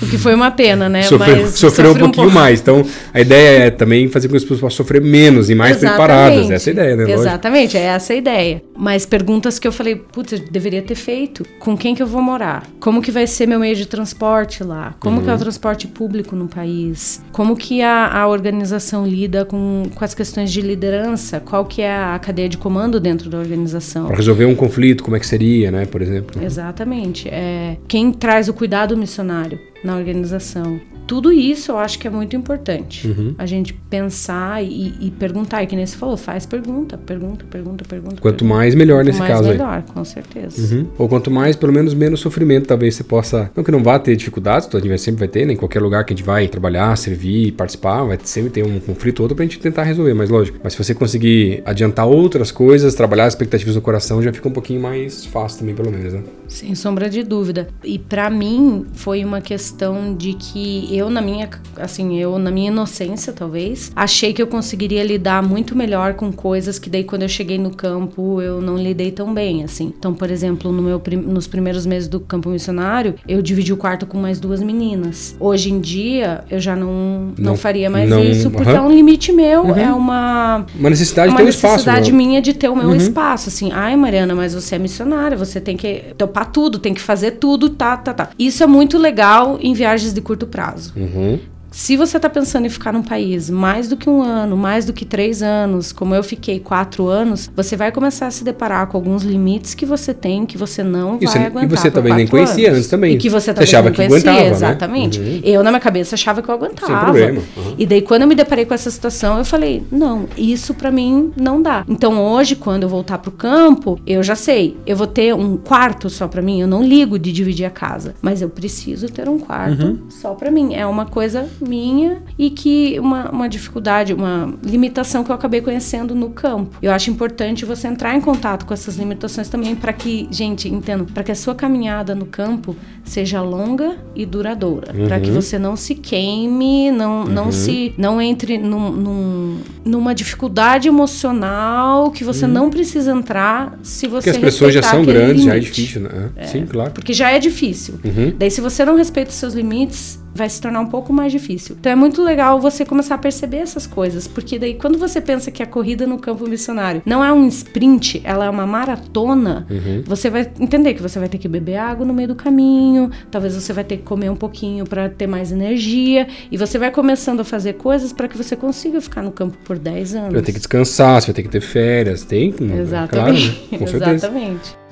o 0.00 0.06
que 0.06 0.16
foi 0.16 0.34
uma 0.34 0.50
pena, 0.50 0.88
né? 0.88 1.02
Sofreu, 1.02 1.42
Mas 1.42 1.58
sofreu 1.58 1.92
um 1.92 1.98
pouquinho 1.98 2.28
um 2.28 2.32
mais. 2.32 2.60
Então, 2.60 2.84
a 3.12 3.20
ideia 3.20 3.66
é 3.66 3.70
também 3.70 4.08
fazer 4.08 4.28
com 4.28 4.32
que 4.32 4.36
as 4.36 4.42
pessoas 4.42 4.60
possam 4.60 4.76
sofrer 4.76 5.00
menos 5.00 5.50
e 5.50 5.54
mais 5.54 5.78
Exatamente. 5.78 5.96
preparadas. 5.96 6.50
Essa 6.50 6.70
é 6.70 6.70
a 6.70 6.74
ideia, 6.74 6.96
né? 6.96 7.12
Exatamente, 7.12 7.76
Lógico. 7.76 7.78
é 7.78 7.94
essa 7.94 8.12
a 8.12 8.16
ideia. 8.16 8.62
Mas 8.76 9.04
perguntas 9.04 9.58
que 9.58 9.66
eu 9.66 9.72
falei, 9.72 9.96
putz, 9.96 10.32
eu 10.32 10.38
deveria 10.50 10.82
ter 10.82 10.94
feito. 10.94 11.44
Com 11.58 11.76
quem 11.76 11.94
que 11.94 12.02
eu 12.02 12.06
vou 12.06 12.22
morar? 12.22 12.66
Como 12.78 13.02
que 13.02 13.10
vai 13.10 13.26
ser 13.26 13.46
meu 13.46 13.58
meio 13.58 13.74
de 13.74 13.86
transporte 13.86 14.62
lá? 14.62 14.94
Como 15.00 15.16
uhum. 15.16 15.22
que 15.22 15.28
é 15.28 15.32
o 15.32 15.34
uhum. 15.34 15.40
transporte 15.40 15.86
público 15.88 16.36
no 16.36 16.46
país? 16.46 17.20
Como 17.32 17.56
que 17.56 17.82
a, 17.82 18.06
a 18.06 18.28
organização 18.28 19.06
lida 19.06 19.44
com, 19.44 19.84
com 19.94 20.04
as 20.04 20.14
questões 20.14 20.52
de 20.52 20.60
liderança? 20.60 21.40
Qual 21.40 21.64
que 21.64 21.82
é 21.82 21.92
a 21.92 22.18
cadeia 22.18 22.48
de 22.48 22.56
comando 22.56 23.00
dentro 23.00 23.28
da 23.28 23.38
organização? 23.38 24.06
Para 24.06 24.16
resolver 24.16 24.44
um 24.44 24.54
conflito, 24.54 25.02
como 25.02 25.16
é 25.16 25.20
que 25.20 25.26
seria, 25.26 25.70
né? 25.70 25.86
Por 25.86 26.00
exemplo. 26.00 26.42
Exatamente. 26.42 27.28
É, 27.28 27.76
quem 27.88 28.12
traz 28.12 28.48
o 28.48 28.54
cuidado 28.54 28.96
missionário? 28.96 29.58
Na 29.82 29.96
organização. 29.96 30.80
Tudo 31.06 31.32
isso 31.32 31.72
eu 31.72 31.78
acho 31.78 31.98
que 31.98 32.06
é 32.06 32.10
muito 32.10 32.36
importante. 32.36 33.08
Uhum. 33.08 33.34
A 33.38 33.46
gente 33.46 33.72
pensar 33.72 34.62
e, 34.62 34.94
e, 35.00 35.10
perguntar. 35.10 35.62
E 35.62 35.66
que 35.66 35.74
nem 35.74 35.86
você 35.86 35.96
falou, 35.96 36.18
faz 36.18 36.44
pergunta, 36.44 36.98
pergunta, 36.98 37.46
pergunta, 37.50 37.82
pergunta. 37.82 38.16
Quanto 38.20 38.38
pergunta. 38.40 38.44
mais, 38.44 38.74
melhor 38.74 38.98
quanto 38.98 39.06
nesse 39.06 39.18
mais 39.20 39.32
caso 39.32 39.48
melhor, 39.48 39.84
aí. 39.88 39.94
com 39.94 40.04
certeza. 40.04 40.76
Uhum. 40.76 40.86
Ou 40.98 41.08
quanto 41.08 41.30
mais, 41.30 41.56
pelo 41.56 41.72
menos 41.72 41.94
menos 41.94 42.20
sofrimento 42.20 42.66
talvez 42.66 42.94
você 42.94 43.04
possa... 43.04 43.50
Não 43.56 43.64
que 43.64 43.70
não 43.70 43.82
vá 43.82 43.98
ter 43.98 44.14
dificuldades, 44.16 44.68
a 44.72 44.78
gente 44.78 44.98
sempre 44.98 45.20
vai 45.20 45.28
ter, 45.28 45.46
né? 45.46 45.54
Em 45.54 45.56
qualquer 45.56 45.80
lugar 45.80 46.04
que 46.04 46.12
a 46.12 46.16
gente 46.16 46.26
vai 46.26 46.46
trabalhar, 46.46 46.94
servir, 46.96 47.52
participar, 47.52 48.04
vai 48.04 48.18
sempre 48.22 48.50
ter 48.50 48.62
um 48.62 48.78
conflito 48.78 49.20
ou 49.20 49.24
outro 49.24 49.34
pra 49.34 49.46
gente 49.46 49.58
tentar 49.58 49.84
resolver, 49.84 50.12
mas 50.12 50.28
lógico. 50.28 50.58
Mas 50.62 50.74
se 50.74 50.84
você 50.84 50.94
conseguir 50.94 51.62
adiantar 51.64 52.06
outras 52.06 52.50
coisas, 52.50 52.94
trabalhar 52.94 53.24
as 53.24 53.32
expectativas 53.32 53.74
no 53.74 53.80
coração, 53.80 54.22
já 54.22 54.30
fica 54.30 54.46
um 54.46 54.52
pouquinho 54.52 54.82
mais 54.82 55.24
fácil 55.24 55.60
também, 55.60 55.74
pelo 55.74 55.90
menos, 55.90 56.12
né? 56.12 56.22
Sem 56.48 56.74
sombra 56.74 57.08
de 57.08 57.22
dúvida. 57.22 57.68
E 57.84 57.98
para 57.98 58.28
mim, 58.30 58.86
foi 58.94 59.24
uma 59.24 59.40
questão 59.40 60.14
de 60.14 60.34
que 60.34 60.88
eu, 60.96 61.10
na 61.10 61.20
minha 61.20 61.48
assim, 61.76 62.18
eu 62.18 62.38
na 62.38 62.50
minha 62.50 62.68
inocência, 62.68 63.32
talvez, 63.32 63.92
achei 63.94 64.32
que 64.32 64.42
eu 64.42 64.46
conseguiria 64.46 65.04
lidar 65.04 65.42
muito 65.42 65.76
melhor 65.76 66.14
com 66.14 66.32
coisas 66.32 66.78
que 66.78 66.90
daí 66.90 67.04
quando 67.04 67.22
eu 67.22 67.28
cheguei 67.28 67.58
no 67.58 67.70
campo 67.70 68.40
eu 68.40 68.60
não 68.60 68.76
lidei 68.76 69.10
tão 69.10 69.32
bem, 69.32 69.62
assim. 69.62 69.92
Então, 69.96 70.14
por 70.14 70.30
exemplo, 70.30 70.72
no 70.72 70.82
meu 70.82 71.02
nos 71.26 71.46
primeiros 71.46 71.86
meses 71.86 72.08
do 72.08 72.18
campo 72.20 72.48
missionário, 72.50 73.14
eu 73.26 73.40
dividi 73.40 73.72
o 73.72 73.76
quarto 73.76 74.06
com 74.06 74.18
mais 74.18 74.40
duas 74.40 74.62
meninas. 74.62 75.36
Hoje 75.38 75.70
em 75.70 75.80
dia, 75.80 76.44
eu 76.50 76.58
já 76.58 76.74
não 76.74 76.88
não, 76.88 77.50
não 77.50 77.56
faria 77.56 77.90
mais 77.90 78.08
não, 78.08 78.22
isso 78.22 78.50
porque 78.50 78.70
é 78.70 78.80
um 78.80 78.90
limite 78.90 79.32
meu, 79.32 79.64
uhum. 79.64 79.76
é 79.76 79.92
uma 79.92 80.66
uma 80.78 80.90
necessidade 80.90 81.28
é 81.28 81.30
de 81.32 81.36
ter 81.36 81.44
um 81.44 81.48
espaço. 81.48 81.66
Uma 81.66 81.72
necessidade 81.72 82.12
minha 82.12 82.40
de 82.40 82.54
ter 82.54 82.68
o 82.68 82.76
meu 82.76 82.88
uhum. 82.88 82.94
espaço, 82.94 83.48
assim. 83.48 83.70
Ai, 83.72 83.96
Mariana, 83.96 84.34
mas 84.34 84.54
você 84.54 84.76
é 84.76 84.78
missionária, 84.78 85.36
você 85.36 85.60
tem 85.60 85.76
que 85.76 86.14
tudo, 86.46 86.78
tem 86.78 86.94
que 86.94 87.00
fazer 87.00 87.32
tudo, 87.32 87.70
tá, 87.70 87.96
tá, 87.96 88.12
tá. 88.14 88.30
Isso 88.38 88.62
é 88.62 88.66
muito 88.66 88.98
legal 88.98 89.58
em 89.60 89.72
viagens 89.74 90.12
de 90.12 90.20
curto 90.20 90.46
prazo. 90.46 90.92
Uhum. 90.96 91.38
Se 91.78 91.96
você 91.96 92.16
está 92.16 92.28
pensando 92.28 92.66
em 92.66 92.68
ficar 92.68 92.92
num 92.92 93.04
país 93.04 93.48
mais 93.48 93.88
do 93.88 93.96
que 93.96 94.10
um 94.10 94.20
ano, 94.20 94.56
mais 94.56 94.84
do 94.84 94.92
que 94.92 95.04
três 95.04 95.44
anos, 95.44 95.92
como 95.92 96.12
eu 96.12 96.24
fiquei 96.24 96.58
quatro 96.58 97.06
anos, 97.06 97.48
você 97.54 97.76
vai 97.76 97.92
começar 97.92 98.26
a 98.26 98.32
se 98.32 98.42
deparar 98.42 98.88
com 98.88 98.96
alguns 98.96 99.22
limites 99.22 99.74
que 99.74 99.86
você 99.86 100.12
tem, 100.12 100.44
que 100.44 100.58
você 100.58 100.82
não 100.82 101.18
e 101.20 101.24
vai 101.24 101.28
você, 101.28 101.38
aguentar. 101.38 101.64
E 101.64 101.68
você 101.68 101.88
também 101.88 102.14
nem 102.14 102.26
conhecia 102.26 102.66
anos. 102.66 102.78
antes 102.78 102.90
também. 102.90 103.14
E 103.14 103.16
que 103.18 103.30
você 103.30 103.54
também 103.54 103.62
achava 103.62 103.92
que 103.92 104.02
aguentava, 104.02 104.40
exatamente. 104.42 105.20
Né? 105.20 105.30
Uhum. 105.30 105.40
Eu, 105.44 105.62
na 105.62 105.70
minha 105.70 105.80
cabeça, 105.80 106.16
achava 106.16 106.42
que 106.42 106.48
eu 106.48 106.54
aguentava. 106.56 106.92
Sem 106.92 106.98
problema. 106.98 107.42
Uhum. 107.56 107.74
E 107.78 107.86
daí, 107.86 108.02
quando 108.02 108.22
eu 108.22 108.28
me 108.28 108.34
deparei 108.34 108.64
com 108.64 108.74
essa 108.74 108.90
situação, 108.90 109.38
eu 109.38 109.44
falei, 109.44 109.84
não, 109.88 110.26
isso 110.36 110.74
para 110.74 110.90
mim 110.90 111.32
não 111.36 111.62
dá. 111.62 111.84
Então, 111.88 112.20
hoje, 112.20 112.56
quando 112.56 112.82
eu 112.82 112.88
voltar 112.88 113.18
pro 113.18 113.30
campo, 113.30 114.00
eu 114.04 114.20
já 114.20 114.34
sei, 114.34 114.76
eu 114.84 114.96
vou 114.96 115.06
ter 115.06 115.32
um 115.32 115.56
quarto 115.56 116.10
só 116.10 116.26
para 116.26 116.42
mim, 116.42 116.60
eu 116.60 116.66
não 116.66 116.82
ligo 116.82 117.20
de 117.20 117.30
dividir 117.30 117.66
a 117.66 117.70
casa, 117.70 118.16
mas 118.20 118.42
eu 118.42 118.48
preciso 118.48 119.08
ter 119.08 119.28
um 119.28 119.38
quarto 119.38 119.80
uhum. 119.80 119.98
só 120.08 120.34
para 120.34 120.50
mim. 120.50 120.74
É 120.74 120.84
uma 120.84 121.06
coisa 121.06 121.46
minha 121.68 122.22
e 122.38 122.50
que 122.50 122.98
uma, 122.98 123.30
uma 123.30 123.48
dificuldade, 123.48 124.14
uma 124.14 124.54
limitação 124.64 125.22
que 125.22 125.30
eu 125.30 125.34
acabei 125.34 125.60
conhecendo 125.60 126.14
no 126.14 126.30
campo. 126.30 126.76
Eu 126.82 126.92
acho 126.92 127.10
importante 127.10 127.64
você 127.64 127.86
entrar 127.86 128.16
em 128.16 128.20
contato 128.20 128.64
com 128.64 128.74
essas 128.74 128.96
limitações 128.96 129.48
também 129.48 129.74
para 129.76 129.92
que, 129.92 130.26
gente, 130.30 130.68
entendo, 130.68 131.04
para 131.12 131.22
que 131.22 131.32
a 131.32 131.34
sua 131.34 131.54
caminhada 131.54 132.14
no 132.14 132.26
campo 132.26 132.74
seja 133.04 133.40
longa 133.40 133.96
e 134.14 134.26
duradoura, 134.26 134.92
uhum. 134.94 135.06
para 135.06 135.20
que 135.20 135.30
você 135.30 135.58
não 135.58 135.76
se 135.76 135.94
queime, 135.94 136.90
não, 136.90 137.22
uhum. 137.22 137.28
não 137.28 137.52
se 137.52 137.94
não 137.96 138.20
entre 138.20 138.58
num, 138.58 138.90
num, 138.90 139.58
numa 139.84 140.14
dificuldade 140.14 140.88
emocional 140.88 142.10
que 142.10 142.22
você 142.22 142.44
uhum. 142.44 142.52
não 142.52 142.70
precisa 142.70 143.12
entrar 143.12 143.78
se 143.82 144.06
você 144.06 144.30
Porque 144.30 144.46
as 144.46 144.52
pessoas 144.52 144.74
já 144.74 144.82
são 144.82 145.04
grandes, 145.04 145.44
limite. 145.44 145.46
já 145.46 145.56
é 145.56 145.60
difícil, 145.60 146.00
né? 146.02 146.30
É, 146.36 146.46
Sim, 146.46 146.66
claro. 146.66 146.92
Porque 146.92 147.12
já 147.12 147.30
é 147.30 147.38
difícil. 147.38 147.94
Uhum. 148.04 148.32
Daí 148.38 148.50
se 148.50 148.60
você 148.60 148.84
não 148.84 148.96
respeita 148.96 149.30
os 149.30 149.36
seus 149.36 149.54
limites, 149.54 150.18
vai 150.38 150.48
se 150.48 150.60
tornar 150.60 150.80
um 150.80 150.86
pouco 150.86 151.12
mais 151.12 151.32
difícil. 151.32 151.76
Então 151.78 151.90
é 151.90 151.96
muito 151.96 152.22
legal 152.22 152.60
você 152.60 152.84
começar 152.84 153.16
a 153.16 153.18
perceber 153.18 153.58
essas 153.58 153.86
coisas, 153.86 154.28
porque 154.28 154.58
daí 154.58 154.74
quando 154.74 154.96
você 154.96 155.20
pensa 155.20 155.50
que 155.50 155.62
a 155.62 155.66
corrida 155.66 156.06
no 156.06 156.18
campo 156.18 156.48
missionário 156.48 157.02
não 157.04 157.24
é 157.24 157.32
um 157.32 157.46
sprint, 157.48 158.20
ela 158.24 158.44
é 158.44 158.50
uma 158.50 158.66
maratona, 158.66 159.66
uhum. 159.68 160.02
você 160.06 160.30
vai 160.30 160.50
entender 160.60 160.94
que 160.94 161.02
você 161.02 161.18
vai 161.18 161.28
ter 161.28 161.38
que 161.38 161.48
beber 161.48 161.76
água 161.76 162.06
no 162.06 162.14
meio 162.14 162.28
do 162.28 162.36
caminho, 162.36 163.10
talvez 163.30 163.54
você 163.54 163.72
vai 163.72 163.82
ter 163.82 163.96
que 163.96 164.04
comer 164.04 164.30
um 164.30 164.36
pouquinho 164.36 164.86
para 164.86 165.08
ter 165.08 165.26
mais 165.26 165.50
energia, 165.50 166.28
e 166.50 166.56
você 166.56 166.78
vai 166.78 166.90
começando 166.90 167.40
a 167.40 167.44
fazer 167.44 167.74
coisas 167.74 168.12
para 168.12 168.28
que 168.28 168.36
você 168.36 168.54
consiga 168.54 169.00
ficar 169.00 169.22
no 169.22 169.32
campo 169.32 169.58
por 169.64 169.76
10 169.76 170.14
anos. 170.14 170.32
Vai 170.32 170.42
ter 170.42 170.52
que 170.52 170.58
descansar, 170.58 171.20
você 171.20 171.26
vai 171.26 171.34
ter 171.34 171.42
que 171.42 171.48
ter 171.48 171.60
férias, 171.60 172.22
tem, 172.22 172.54
Exatamente. 172.78 173.50
Claro, 173.50 173.72
né? 173.72 173.78
Com 173.78 173.86
certeza. 173.86 174.28
Exatamente. 174.28 174.87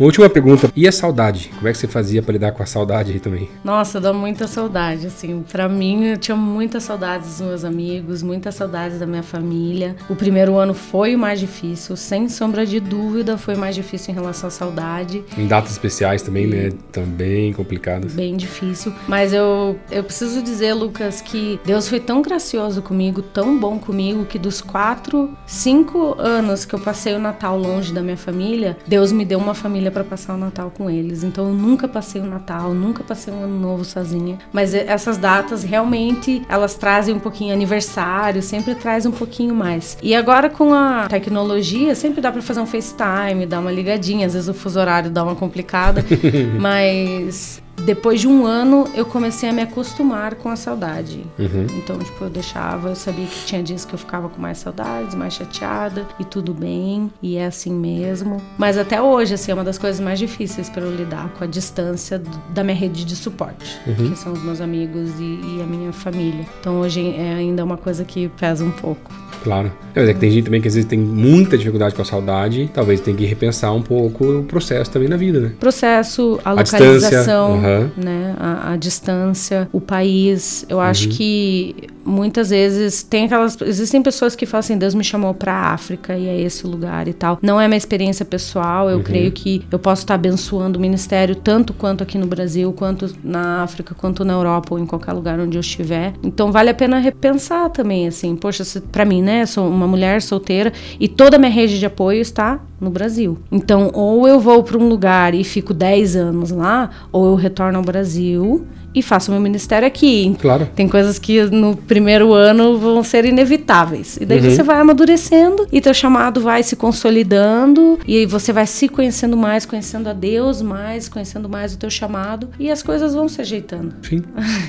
Uma 0.00 0.06
última 0.06 0.30
pergunta, 0.30 0.72
e 0.74 0.88
a 0.88 0.92
saudade? 0.92 1.50
Como 1.56 1.68
é 1.68 1.72
que 1.72 1.76
você 1.76 1.86
fazia 1.86 2.22
para 2.22 2.32
lidar 2.32 2.52
com 2.52 2.62
a 2.62 2.66
saudade 2.66 3.12
aí 3.12 3.20
também? 3.20 3.50
Nossa, 3.62 4.00
dá 4.00 4.14
muita 4.14 4.46
saudade, 4.46 5.06
assim. 5.06 5.44
Para 5.52 5.68
mim, 5.68 6.06
eu 6.06 6.16
tinha 6.16 6.34
muitas 6.34 6.84
saudades 6.84 7.28
dos 7.36 7.46
meus 7.46 7.64
amigos, 7.66 8.22
muitas 8.22 8.54
saudades 8.54 8.98
da 8.98 9.04
minha 9.04 9.22
família. 9.22 9.94
O 10.08 10.16
primeiro 10.16 10.56
ano 10.56 10.72
foi 10.72 11.14
o 11.14 11.18
mais 11.18 11.38
difícil, 11.38 11.96
sem 11.96 12.30
sombra 12.30 12.64
de 12.64 12.80
dúvida, 12.80 13.36
foi 13.36 13.54
mais 13.56 13.74
difícil 13.74 14.12
em 14.12 14.14
relação 14.14 14.48
à 14.48 14.50
saudade. 14.50 15.22
Em 15.36 15.46
datas 15.46 15.72
especiais 15.72 16.22
também, 16.22 16.46
né? 16.46 16.70
Também 16.90 17.52
complicadas. 17.52 18.14
Bem 18.14 18.38
difícil. 18.38 18.94
Mas 19.06 19.34
eu, 19.34 19.78
eu 19.90 20.02
preciso 20.02 20.42
dizer, 20.42 20.72
Lucas, 20.72 21.20
que 21.20 21.60
Deus 21.62 21.86
foi 21.86 22.00
tão 22.00 22.22
gracioso 22.22 22.80
comigo, 22.80 23.20
tão 23.20 23.60
bom 23.60 23.78
comigo, 23.78 24.24
que 24.24 24.38
dos 24.38 24.62
quatro, 24.62 25.36
cinco 25.44 26.18
anos 26.18 26.64
que 26.64 26.74
eu 26.74 26.78
passei 26.80 27.12
o 27.12 27.18
Natal 27.18 27.58
longe 27.58 27.92
da 27.92 28.00
minha 28.00 28.16
família, 28.16 28.78
Deus 28.86 29.12
me 29.12 29.26
deu 29.26 29.38
uma 29.38 29.52
família 29.52 29.89
família 29.90 29.92
para 29.92 30.04
passar 30.04 30.34
o 30.34 30.38
Natal 30.38 30.72
com 30.74 30.88
eles. 30.88 31.22
Então 31.24 31.48
eu 31.48 31.54
nunca 31.54 31.88
passei 31.88 32.22
o 32.22 32.24
Natal, 32.24 32.72
nunca 32.72 33.02
passei 33.02 33.34
um 33.34 33.42
ano 33.42 33.58
novo 33.58 33.84
sozinha. 33.84 34.38
Mas 34.52 34.72
essas 34.72 35.18
datas 35.18 35.62
realmente 35.62 36.42
elas 36.48 36.74
trazem 36.74 37.14
um 37.14 37.18
pouquinho 37.18 37.52
aniversário, 37.52 38.40
sempre 38.40 38.74
traz 38.74 39.04
um 39.04 39.10
pouquinho 39.10 39.54
mais. 39.54 39.98
E 40.02 40.14
agora 40.14 40.48
com 40.48 40.72
a 40.72 41.06
tecnologia, 41.08 41.94
sempre 41.94 42.20
dá 42.20 42.30
para 42.30 42.40
fazer 42.40 42.60
um 42.60 42.66
FaceTime, 42.66 43.44
dar 43.46 43.60
uma 43.60 43.72
ligadinha, 43.72 44.26
às 44.26 44.32
vezes 44.32 44.48
o 44.48 44.54
fuso 44.54 44.78
horário 44.78 45.10
dá 45.10 45.22
uma 45.22 45.34
complicada, 45.34 46.04
mas 46.58 47.60
depois 47.84 48.20
de 48.20 48.28
um 48.28 48.46
ano, 48.46 48.88
eu 48.94 49.04
comecei 49.04 49.48
a 49.48 49.52
me 49.52 49.62
acostumar 49.62 50.34
com 50.34 50.48
a 50.48 50.56
saudade. 50.56 51.24
Uhum. 51.38 51.66
Então, 51.78 51.98
tipo, 51.98 52.24
eu 52.24 52.30
deixava, 52.30 52.90
eu 52.90 52.96
sabia 52.96 53.26
que 53.26 53.44
tinha 53.44 53.62
dias 53.62 53.84
que 53.84 53.94
eu 53.94 53.98
ficava 53.98 54.28
com 54.28 54.40
mais 54.40 54.58
saudades, 54.58 55.14
mais 55.14 55.34
chateada, 55.34 56.06
e 56.18 56.24
tudo 56.24 56.52
bem, 56.52 57.10
e 57.22 57.36
é 57.36 57.46
assim 57.46 57.72
mesmo. 57.72 58.40
Mas 58.58 58.78
até 58.78 59.00
hoje, 59.00 59.34
assim, 59.34 59.50
é 59.50 59.54
uma 59.54 59.64
das 59.64 59.78
coisas 59.78 60.00
mais 60.00 60.18
difíceis 60.18 60.68
para 60.68 60.82
eu 60.82 60.94
lidar 60.94 61.28
com 61.30 61.44
a 61.44 61.46
distância 61.46 62.22
da 62.50 62.62
minha 62.62 62.76
rede 62.76 63.04
de 63.04 63.16
suporte, 63.16 63.78
uhum. 63.86 64.10
que 64.10 64.16
são 64.16 64.32
os 64.32 64.42
meus 64.42 64.60
amigos 64.60 65.10
e, 65.18 65.40
e 65.56 65.62
a 65.62 65.66
minha 65.66 65.92
família. 65.92 66.46
Então, 66.60 66.80
hoje 66.80 67.14
é 67.16 67.34
ainda 67.34 67.64
uma 67.64 67.76
coisa 67.76 68.04
que 68.04 68.28
pesa 68.28 68.64
um 68.64 68.70
pouco. 68.70 69.10
Claro. 69.42 69.72
Mas 69.94 70.08
é 70.08 70.14
que 70.14 70.20
tem 70.20 70.30
gente 70.30 70.44
também 70.44 70.60
que 70.60 70.68
às 70.68 70.74
vezes 70.74 70.88
tem 70.88 70.98
muita 70.98 71.56
dificuldade 71.56 71.94
com 71.94 72.02
a 72.02 72.04
saudade, 72.04 72.70
talvez 72.72 73.00
tenha 73.00 73.16
que 73.16 73.24
repensar 73.24 73.72
um 73.72 73.82
pouco 73.82 74.24
o 74.24 74.44
processo 74.44 74.90
também 74.90 75.08
na 75.08 75.16
vida, 75.16 75.40
né? 75.40 75.52
Processo, 75.58 76.38
a, 76.44 76.50
a 76.50 76.52
localização, 76.52 77.52
uhum. 77.54 77.90
né? 77.96 78.34
A, 78.38 78.72
a, 78.72 78.76
distância, 78.76 79.68
o 79.72 79.80
país. 79.80 80.64
Eu 80.68 80.80
acho 80.80 81.08
uhum. 81.08 81.16
que 81.16 81.76
muitas 82.04 82.50
vezes 82.50 83.02
tem 83.02 83.24
aquelas. 83.24 83.60
Existem 83.60 84.02
pessoas 84.02 84.34
que 84.34 84.46
falam 84.46 84.60
assim: 84.60 84.78
Deus 84.78 84.94
me 84.94 85.04
chamou 85.04 85.34
para 85.34 85.52
a 85.52 85.72
África 85.72 86.16
e 86.16 86.26
é 86.26 86.40
esse 86.40 86.66
lugar 86.66 87.08
e 87.08 87.12
tal. 87.12 87.38
Não 87.42 87.60
é 87.60 87.66
minha 87.68 87.78
experiência 87.78 88.24
pessoal. 88.24 88.88
Eu 88.88 88.98
uhum. 88.98 89.02
creio 89.02 89.32
que 89.32 89.64
eu 89.70 89.78
posso 89.78 90.02
estar 90.02 90.14
abençoando 90.14 90.78
o 90.78 90.82
ministério 90.82 91.34
tanto 91.34 91.72
quanto 91.72 92.02
aqui 92.02 92.18
no 92.18 92.26
Brasil, 92.26 92.72
quanto 92.72 93.14
na 93.22 93.62
África, 93.62 93.94
quanto 93.94 94.24
na 94.24 94.32
Europa 94.32 94.74
ou 94.74 94.80
em 94.80 94.86
qualquer 94.86 95.12
lugar 95.12 95.38
onde 95.38 95.56
eu 95.56 95.60
estiver. 95.60 96.14
Então 96.22 96.50
vale 96.50 96.70
a 96.70 96.74
pena 96.74 96.98
repensar 96.98 97.70
também, 97.70 98.06
assim. 98.06 98.36
Poxa, 98.36 98.64
para 98.90 99.04
mim, 99.04 99.22
né? 99.22 99.46
Sou 99.46 99.68
uma 99.68 99.86
mulher 99.86 100.22
solteira 100.22 100.72
e 100.98 101.08
toda 101.08 101.36
a 101.36 101.38
minha 101.38 101.50
rede 101.50 101.78
de 101.78 101.86
apoio 101.86 102.20
está 102.20 102.60
no 102.80 102.90
Brasil. 102.90 103.38
Então, 103.52 103.90
ou 103.92 104.26
eu 104.26 104.40
vou 104.40 104.62
para 104.62 104.78
um 104.78 104.88
lugar 104.88 105.34
e 105.34 105.44
fico 105.44 105.74
10 105.74 106.16
anos 106.16 106.50
lá, 106.50 106.90
ou 107.12 107.26
eu 107.26 107.34
retorno 107.34 107.78
ao 107.78 107.84
Brasil 107.84 108.66
e 108.94 109.02
faço 109.02 109.30
meu 109.30 109.40
ministério 109.40 109.86
aqui. 109.86 110.34
Claro. 110.40 110.68
Tem 110.74 110.88
coisas 110.88 111.18
que 111.18 111.42
no 111.44 111.76
primeiro 111.76 112.32
ano 112.32 112.78
vão 112.78 113.02
ser 113.02 113.24
inevitáveis. 113.24 114.18
E 114.20 114.24
daí 114.24 114.40
uhum. 114.40 114.50
você 114.50 114.62
vai 114.62 114.80
amadurecendo 114.80 115.66
e 115.72 115.80
teu 115.80 115.94
chamado 115.94 116.40
vai 116.40 116.62
se 116.62 116.76
consolidando 116.76 117.98
e 118.06 118.26
você 118.26 118.52
vai 118.52 118.66
se 118.66 118.88
conhecendo 118.88 119.36
mais, 119.36 119.64
conhecendo 119.64 120.08
a 120.08 120.12
Deus 120.12 120.62
mais, 120.62 121.08
conhecendo 121.08 121.48
mais 121.48 121.74
o 121.74 121.78
teu 121.78 121.90
chamado 121.90 122.48
e 122.58 122.70
as 122.70 122.82
coisas 122.82 123.14
vão 123.14 123.28
se 123.28 123.40
ajeitando. 123.40 123.94
Sim. 124.02 124.22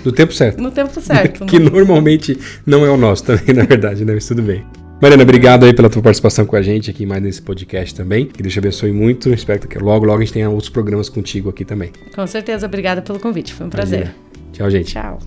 No 0.04 0.12
tempo 0.12 0.34
certo. 0.34 0.62
no 0.62 0.72
tempo 0.72 1.00
certo. 1.02 1.46
que 1.46 1.60
normalmente 1.60 2.38
não 2.66 2.86
é 2.86 2.90
o 2.90 2.98
nosso 2.98 3.24
também, 3.24 3.54
na 3.56 3.64
verdade, 3.64 4.06
né? 4.06 4.14
Mas 4.14 4.28
tudo 4.28 4.42
bem. 4.42 4.64
Mariana, 5.02 5.24
obrigado 5.24 5.66
aí 5.66 5.74
pela 5.74 5.90
tua 5.90 6.04
participação 6.04 6.46
com 6.46 6.56
a 6.56 6.62
gente 6.62 6.92
aqui 6.92 7.08
mais 7.08 7.24
nesse 7.24 7.42
podcast 7.42 7.96
também. 7.96 8.28
Que 8.28 8.44
Deus 8.44 8.54
te 8.54 8.60
abençoe 8.60 8.92
muito. 8.92 9.34
Espero 9.34 9.68
que 9.68 9.80
logo, 9.80 10.06
logo 10.06 10.20
a 10.20 10.22
gente 10.24 10.34
tenha 10.34 10.48
outros 10.48 10.70
programas 10.70 11.10
contigo 11.10 11.50
aqui 11.50 11.66
também. 11.66 11.92
Com 12.14 12.28
certeza. 12.28 12.68
Obrigada 12.68 13.02
pelo 13.02 13.20
convite. 13.20 13.52
Foi 13.52 13.66
um 13.66 13.70
prazer. 13.70 14.02
Imagina. 14.02 14.16
Tchau, 14.54 14.70
gente. 14.70 14.92
Tchau. 14.92 15.20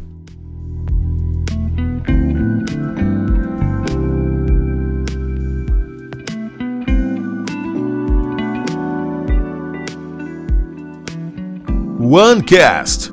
OneCast, 11.99 13.13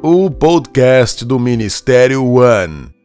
o 0.00 0.30
podcast 0.30 1.24
do 1.24 1.40
Ministério 1.40 2.24
One. 2.24 2.97